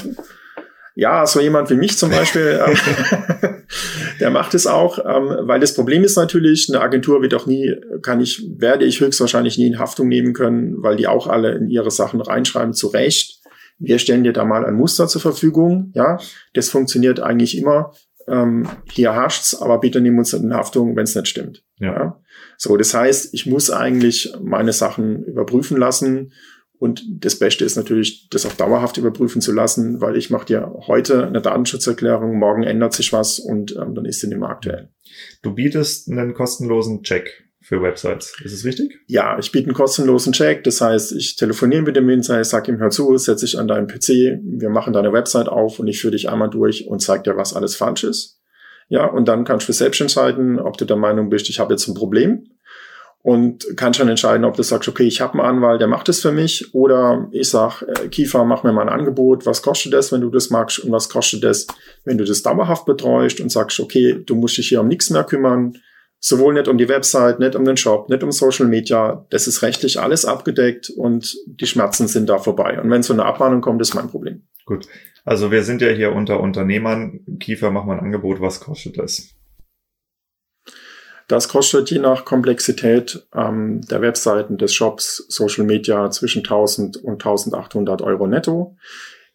Ja, 0.96 1.24
so 1.24 1.40
jemand 1.40 1.70
wie 1.70 1.76
mich 1.76 1.96
zum 1.96 2.10
Beispiel, 2.10 2.60
ähm, 2.66 2.76
der 4.20 4.30
macht 4.30 4.54
es 4.54 4.66
auch, 4.66 4.98
ähm, 4.98 5.46
weil 5.46 5.60
das 5.60 5.74
Problem 5.74 6.02
ist 6.02 6.16
natürlich, 6.16 6.66
eine 6.68 6.80
Agentur 6.80 7.22
wird 7.22 7.34
auch 7.34 7.46
nie, 7.46 7.74
kann 8.02 8.20
ich, 8.20 8.44
werde 8.58 8.84
ich 8.84 9.00
höchstwahrscheinlich 9.00 9.56
nie 9.58 9.68
in 9.68 9.78
Haftung 9.78 10.08
nehmen 10.08 10.32
können, 10.32 10.82
weil 10.82 10.96
die 10.96 11.06
auch 11.06 11.28
alle 11.28 11.52
in 11.52 11.68
ihre 11.68 11.92
Sachen 11.92 12.20
reinschreiben, 12.20 12.74
zu 12.74 12.88
Recht 12.88 13.39
wir 13.80 13.98
stellen 13.98 14.24
dir 14.24 14.32
da 14.32 14.44
mal 14.44 14.64
ein 14.64 14.74
Muster 14.74 15.08
zur 15.08 15.20
Verfügung, 15.20 15.90
ja, 15.94 16.18
das 16.54 16.68
funktioniert 16.68 17.20
eigentlich 17.20 17.58
immer. 17.58 17.92
Ähm, 18.28 18.68
hier 18.92 19.14
hascht's, 19.14 19.60
aber 19.60 19.80
bitte 19.80 20.00
nimm 20.00 20.18
uns 20.18 20.32
in 20.34 20.54
Haftung, 20.54 20.94
wenn 20.94 21.04
es 21.04 21.16
nicht 21.16 21.26
stimmt. 21.26 21.64
Ja. 21.78 21.92
ja. 21.92 22.20
So, 22.58 22.76
das 22.76 22.94
heißt, 22.94 23.34
ich 23.34 23.46
muss 23.46 23.70
eigentlich 23.70 24.34
meine 24.40 24.72
Sachen 24.72 25.24
überprüfen 25.24 25.78
lassen 25.78 26.32
und 26.80 27.04
das 27.10 27.38
Beste 27.38 27.64
ist 27.64 27.76
natürlich, 27.76 28.28
das 28.30 28.46
auch 28.46 28.54
dauerhaft 28.54 28.96
überprüfen 28.96 29.42
zu 29.42 29.52
lassen, 29.52 30.00
weil 30.00 30.16
ich 30.16 30.30
mache 30.30 30.46
dir 30.46 30.72
heute 30.86 31.26
eine 31.26 31.42
Datenschutzerklärung, 31.42 32.38
morgen 32.38 32.62
ändert 32.62 32.94
sich 32.94 33.12
was 33.12 33.38
und 33.38 33.76
ähm, 33.76 33.94
dann 33.94 34.04
ist 34.04 34.20
sie 34.20 34.28
nicht 34.28 34.38
mehr 34.38 34.48
aktuell. 34.48 34.88
Du 35.42 35.54
bietest 35.54 36.10
einen 36.10 36.32
kostenlosen 36.32 37.02
Check 37.02 37.49
für 37.60 37.82
Websites. 37.82 38.34
Ist 38.42 38.52
es 38.52 38.64
richtig? 38.64 39.00
Ja, 39.06 39.38
ich 39.38 39.52
biete 39.52 39.66
einen 39.66 39.74
kostenlosen 39.74 40.32
Check. 40.32 40.64
Das 40.64 40.80
heißt, 40.80 41.12
ich 41.12 41.36
telefoniere 41.36 41.82
mit 41.82 41.96
dem 41.96 42.08
Winzer, 42.08 42.40
ich 42.40 42.48
sage 42.48 42.72
ihm, 42.72 42.78
hör 42.78 42.90
zu, 42.90 43.16
setze 43.18 43.44
dich 43.44 43.58
an 43.58 43.68
deinen 43.68 43.86
PC, 43.86 44.40
wir 44.42 44.70
machen 44.70 44.92
deine 44.92 45.12
Website 45.12 45.48
auf 45.48 45.78
und 45.78 45.86
ich 45.86 46.00
führe 46.00 46.12
dich 46.12 46.30
einmal 46.30 46.50
durch 46.50 46.86
und 46.86 47.00
zeige 47.00 47.24
dir, 47.24 47.36
was 47.36 47.54
alles 47.54 47.76
falsch 47.76 48.04
ist. 48.04 48.40
Ja, 48.88 49.04
und 49.06 49.28
dann 49.28 49.44
kannst 49.44 49.68
du 49.68 49.72
selbst 49.72 50.00
entscheiden, 50.00 50.58
ob 50.58 50.76
du 50.78 50.84
der 50.84 50.96
Meinung 50.96 51.28
bist, 51.28 51.48
ich 51.48 51.60
habe 51.60 51.74
jetzt 51.74 51.86
ein 51.86 51.94
Problem 51.94 52.46
und 53.22 53.66
kannst 53.76 54.00
dann 54.00 54.08
entscheiden, 54.08 54.44
ob 54.44 54.56
du 54.56 54.62
sagst, 54.62 54.88
okay, 54.88 55.04
ich 55.04 55.20
habe 55.20 55.34
einen 55.34 55.58
Anwalt, 55.58 55.80
der 55.80 55.88
macht 55.88 56.08
das 56.08 56.20
für 56.20 56.32
mich, 56.32 56.74
oder 56.74 57.28
ich 57.32 57.50
sag, 57.50 57.82
äh, 57.82 58.08
Kiefer, 58.08 58.44
mach 58.44 58.64
mir 58.64 58.72
mal 58.72 58.82
ein 58.82 58.88
Angebot, 58.88 59.44
was 59.44 59.60
kostet 59.62 59.92
das, 59.92 60.10
wenn 60.10 60.22
du 60.22 60.30
das 60.30 60.48
magst, 60.48 60.78
und 60.78 60.90
was 60.90 61.10
kostet 61.10 61.44
das, 61.44 61.66
wenn 62.04 62.16
du 62.16 62.24
das 62.24 62.42
dauerhaft 62.42 62.86
betreust 62.86 63.40
und 63.40 63.52
sagst, 63.52 63.78
okay, 63.78 64.22
du 64.24 64.34
musst 64.34 64.56
dich 64.56 64.70
hier 64.70 64.80
um 64.80 64.88
nichts 64.88 65.10
mehr 65.10 65.24
kümmern, 65.24 65.74
sowohl 66.20 66.54
nicht 66.54 66.68
um 66.68 66.78
die 66.78 66.88
Website, 66.88 67.40
nicht 67.40 67.56
um 67.56 67.64
den 67.64 67.78
Shop, 67.78 68.08
nicht 68.08 68.22
um 68.22 68.30
Social 68.30 68.66
Media. 68.66 69.26
Das 69.30 69.46
ist 69.46 69.62
rechtlich 69.62 69.98
alles 69.98 70.24
abgedeckt 70.24 70.90
und 70.90 71.36
die 71.46 71.66
Schmerzen 71.66 72.06
sind 72.06 72.28
da 72.28 72.38
vorbei. 72.38 72.80
Und 72.80 72.90
wenn 72.90 73.02
so 73.02 73.12
eine 73.12 73.24
Abmahnung 73.24 73.62
kommt, 73.62 73.80
ist 73.80 73.94
mein 73.94 74.08
Problem. 74.08 74.42
Gut. 74.66 74.86
Also 75.24 75.50
wir 75.50 75.64
sind 75.64 75.82
ja 75.82 75.88
hier 75.88 76.12
unter 76.12 76.40
Unternehmern. 76.40 77.20
Kiefer, 77.40 77.70
mach 77.70 77.84
mal 77.84 77.94
ein 77.94 78.04
Angebot. 78.04 78.40
Was 78.40 78.60
kostet 78.60 78.98
das? 78.98 79.34
Das 81.26 81.48
kostet 81.48 81.90
je 81.90 82.00
nach 82.00 82.24
Komplexität 82.24 83.26
ähm, 83.34 83.82
der 83.82 84.02
Webseiten 84.02 84.58
des 84.58 84.74
Shops, 84.74 85.24
Social 85.28 85.64
Media 85.64 86.10
zwischen 86.10 86.40
1000 86.40 86.96
und 86.98 87.12
1800 87.12 88.02
Euro 88.02 88.26
netto. 88.26 88.76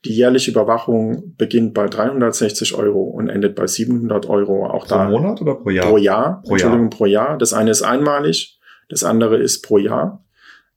Die 0.05 0.13
jährliche 0.13 0.51
Überwachung 0.51 1.35
beginnt 1.35 1.73
bei 1.73 1.87
360 1.87 2.75
Euro 2.75 3.01
und 3.01 3.27
endet 3.27 3.55
bei 3.55 3.65
700 3.65 4.29
Euro. 4.29 4.67
Auch 4.67 4.85
pro 4.85 4.95
da 4.95 5.09
Monat 5.09 5.41
oder 5.41 5.55
pro 5.55 5.71
Jahr? 5.71 5.87
Pro 5.87 5.97
Jahr. 5.97 6.41
Pro 6.43 6.51
Entschuldigung, 6.53 6.83
Jahr. 6.83 6.89
pro 6.91 7.05
Jahr. 7.07 7.37
Das 7.39 7.53
eine 7.53 7.71
ist 7.71 7.81
einmalig, 7.81 8.59
das 8.87 9.03
andere 9.03 9.37
ist 9.37 9.63
pro 9.63 9.79
Jahr. 9.79 10.23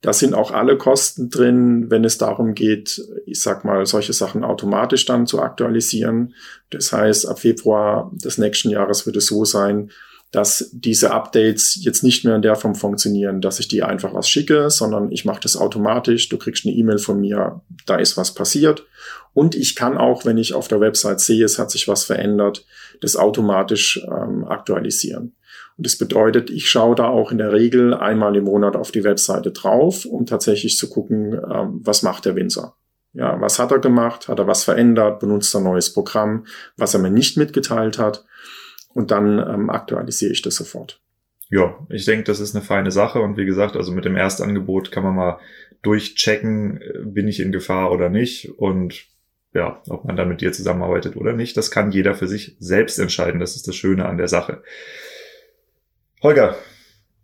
Da 0.01 0.13
sind 0.13 0.33
auch 0.33 0.53
alle 0.53 0.79
Kosten 0.79 1.29
drin, 1.29 1.91
wenn 1.91 2.05
es 2.05 2.17
darum 2.17 2.55
geht, 2.55 3.03
ich 3.27 3.43
sag 3.43 3.65
mal, 3.65 3.85
solche 3.85 4.13
Sachen 4.15 4.45
automatisch 4.45 5.05
dann 5.05 5.27
zu 5.27 5.43
aktualisieren. 5.43 6.35
Das 6.71 6.93
heißt, 6.93 7.29
ab 7.29 7.41
Februar 7.41 8.11
des 8.15 8.39
nächsten 8.39 8.71
Jahres 8.71 9.05
wird 9.07 9.17
es 9.17 9.27
so 9.27 9.45
sein, 9.45 9.91
dass 10.31 10.69
diese 10.73 11.13
Updates 11.13 11.79
jetzt 11.83 12.03
nicht 12.03 12.25
mehr 12.25 12.37
in 12.37 12.43
der 12.43 12.55
Form 12.55 12.75
funktionieren, 12.75 13.41
dass 13.41 13.61
ich 13.61 13.69
die 13.69 13.83
einfach 13.83 14.13
was 14.13 14.29
schicke, 14.29 14.69
sondern 14.69 15.11
ich 15.11 15.25
mache 15.25 15.41
das 15.41 15.57
automatisch. 15.57 16.29
Du 16.29 16.37
kriegst 16.37 16.67
eine 16.67 16.75
E-Mail 16.75 16.99
von 16.99 17.21
mir, 17.21 17.63
da 17.87 17.97
ist 17.97 18.17
was 18.17 18.35
passiert. 18.35 18.87
Und 19.33 19.55
ich 19.55 19.75
kann 19.75 19.97
auch, 19.97 20.27
wenn 20.27 20.37
ich 20.37 20.53
auf 20.53 20.69
der 20.69 20.81
Website 20.81 21.21
sehe, 21.21 21.45
es 21.45 21.59
hat 21.59 21.71
sich 21.71 21.89
was 21.89 22.05
verändert, 22.05 22.67
das 23.01 23.17
automatisch 23.17 24.05
ähm, 24.07 24.45
aktualisieren. 24.45 25.35
Und 25.79 25.87
das 25.87 25.97
bedeutet, 25.97 26.51
ich 26.51 26.69
schaue 26.69 26.97
da 26.97 27.07
auch 27.07 27.31
in 27.31 27.39
der 27.39 27.53
Regel 27.53 27.95
einmal 27.95 28.37
im 28.37 28.45
Monat 28.45 28.77
auf 28.77 28.91
die 28.91 29.05
Webseite 29.05 29.53
drauf, 29.53 30.05
um 30.05 30.27
tatsächlich 30.27 30.77
zu 30.77 30.91
gucken, 30.91 31.35
ähm, 31.35 31.81
was 31.85 32.03
macht 32.03 32.27
der 32.27 32.37
Winzer. 32.37 32.75
Ja, 33.15 33.41
was 33.41 33.59
hat 33.59 33.71
er 33.71 33.79
gemacht? 33.79 34.29
Hat 34.29 34.39
er 34.39 34.47
was 34.47 34.65
verändert? 34.65 35.21
Benutzt 35.21 35.55
er 35.55 35.61
ein 35.61 35.65
neues 35.65 35.93
Programm, 35.93 36.45
was 36.77 36.95
er 36.95 37.01
mir 37.01 37.11
nicht 37.11 37.37
mitgeteilt 37.37 37.99
hat? 37.99 38.25
Und 38.95 39.11
dann 39.11 39.39
ähm, 39.39 39.71
aktualisiere 39.71 40.33
ich 40.33 40.43
das 40.43 40.57
sofort. 40.57 41.01
Ja, 41.51 41.79
ich 41.89 42.05
denke, 42.05 42.25
das 42.25 42.41
ist 42.41 42.55
eine 42.55 42.65
feine 42.65 42.91
Sache 42.91 43.21
und 43.21 43.37
wie 43.37 43.47
gesagt, 43.47 43.77
also 43.77 43.93
mit 43.93 44.05
dem 44.05 44.17
Erstangebot 44.17 44.91
kann 44.91 45.03
man 45.03 45.15
mal 45.15 45.39
durchchecken, 45.83 46.81
äh, 46.81 46.99
bin 47.05 47.29
ich 47.29 47.41
in 47.41 47.53
Gefahr 47.53 47.91
oder 47.93 48.09
nicht 48.09 48.59
und 48.59 49.07
ja, 49.55 49.83
ob 49.89 50.05
man 50.05 50.17
dann 50.17 50.29
mit 50.29 50.41
dir 50.41 50.53
zusammenarbeitet 50.53 51.17
oder 51.17 51.33
nicht, 51.33 51.57
das 51.57 51.71
kann 51.71 51.91
jeder 51.91 52.15
für 52.15 52.29
sich 52.29 52.57
selbst 52.59 52.99
entscheiden. 52.99 53.41
Das 53.41 53.57
ist 53.57 53.67
das 53.67 53.77
Schöne 53.77 54.05
an 54.07 54.19
der 54.19 54.29
Sache. 54.29 54.63
Holger, 56.23 56.57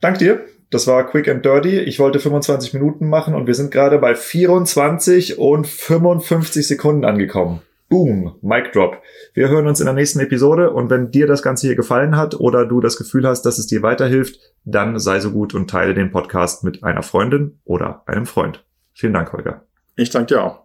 dank 0.01 0.19
dir. 0.19 0.45
Das 0.71 0.87
war 0.87 1.07
quick 1.07 1.29
and 1.29 1.45
dirty. 1.45 1.79
Ich 1.79 1.99
wollte 1.99 2.19
25 2.19 2.75
Minuten 2.75 3.09
machen 3.09 3.35
und 3.35 3.47
wir 3.47 3.55
sind 3.55 3.71
gerade 3.71 3.99
bei 3.99 4.15
24 4.15 5.39
und 5.39 5.67
55 5.67 6.67
Sekunden 6.67 7.05
angekommen. 7.05 7.61
Boom, 7.89 8.37
Mic 8.43 8.73
Drop. 8.73 9.03
Wir 9.35 9.49
hören 9.49 9.67
uns 9.67 9.81
in 9.81 9.87
der 9.87 9.95
nächsten 9.95 10.21
Episode 10.21 10.71
und 10.71 10.91
wenn 10.91 11.11
dir 11.11 11.27
das 11.27 11.43
Ganze 11.43 11.67
hier 11.67 11.77
gefallen 11.77 12.17
hat 12.17 12.35
oder 12.35 12.67
du 12.67 12.81
das 12.81 12.97
Gefühl 12.97 13.27
hast, 13.27 13.43
dass 13.43 13.59
es 13.59 13.67
dir 13.67 13.83
weiterhilft, 13.83 14.41
dann 14.65 14.99
sei 14.99 15.21
so 15.21 15.31
gut 15.31 15.55
und 15.55 15.71
teile 15.71 15.95
den 15.95 16.11
Podcast 16.11 16.65
mit 16.65 16.83
einer 16.83 17.03
Freundin 17.03 17.61
oder 17.65 18.03
einem 18.07 18.27
Freund. 18.27 18.65
Vielen 18.95 19.13
Dank, 19.13 19.33
Holger. 19.33 19.65
Ich 19.97 20.11
danke 20.11 20.35
dir 20.35 20.43
auch. 20.43 20.64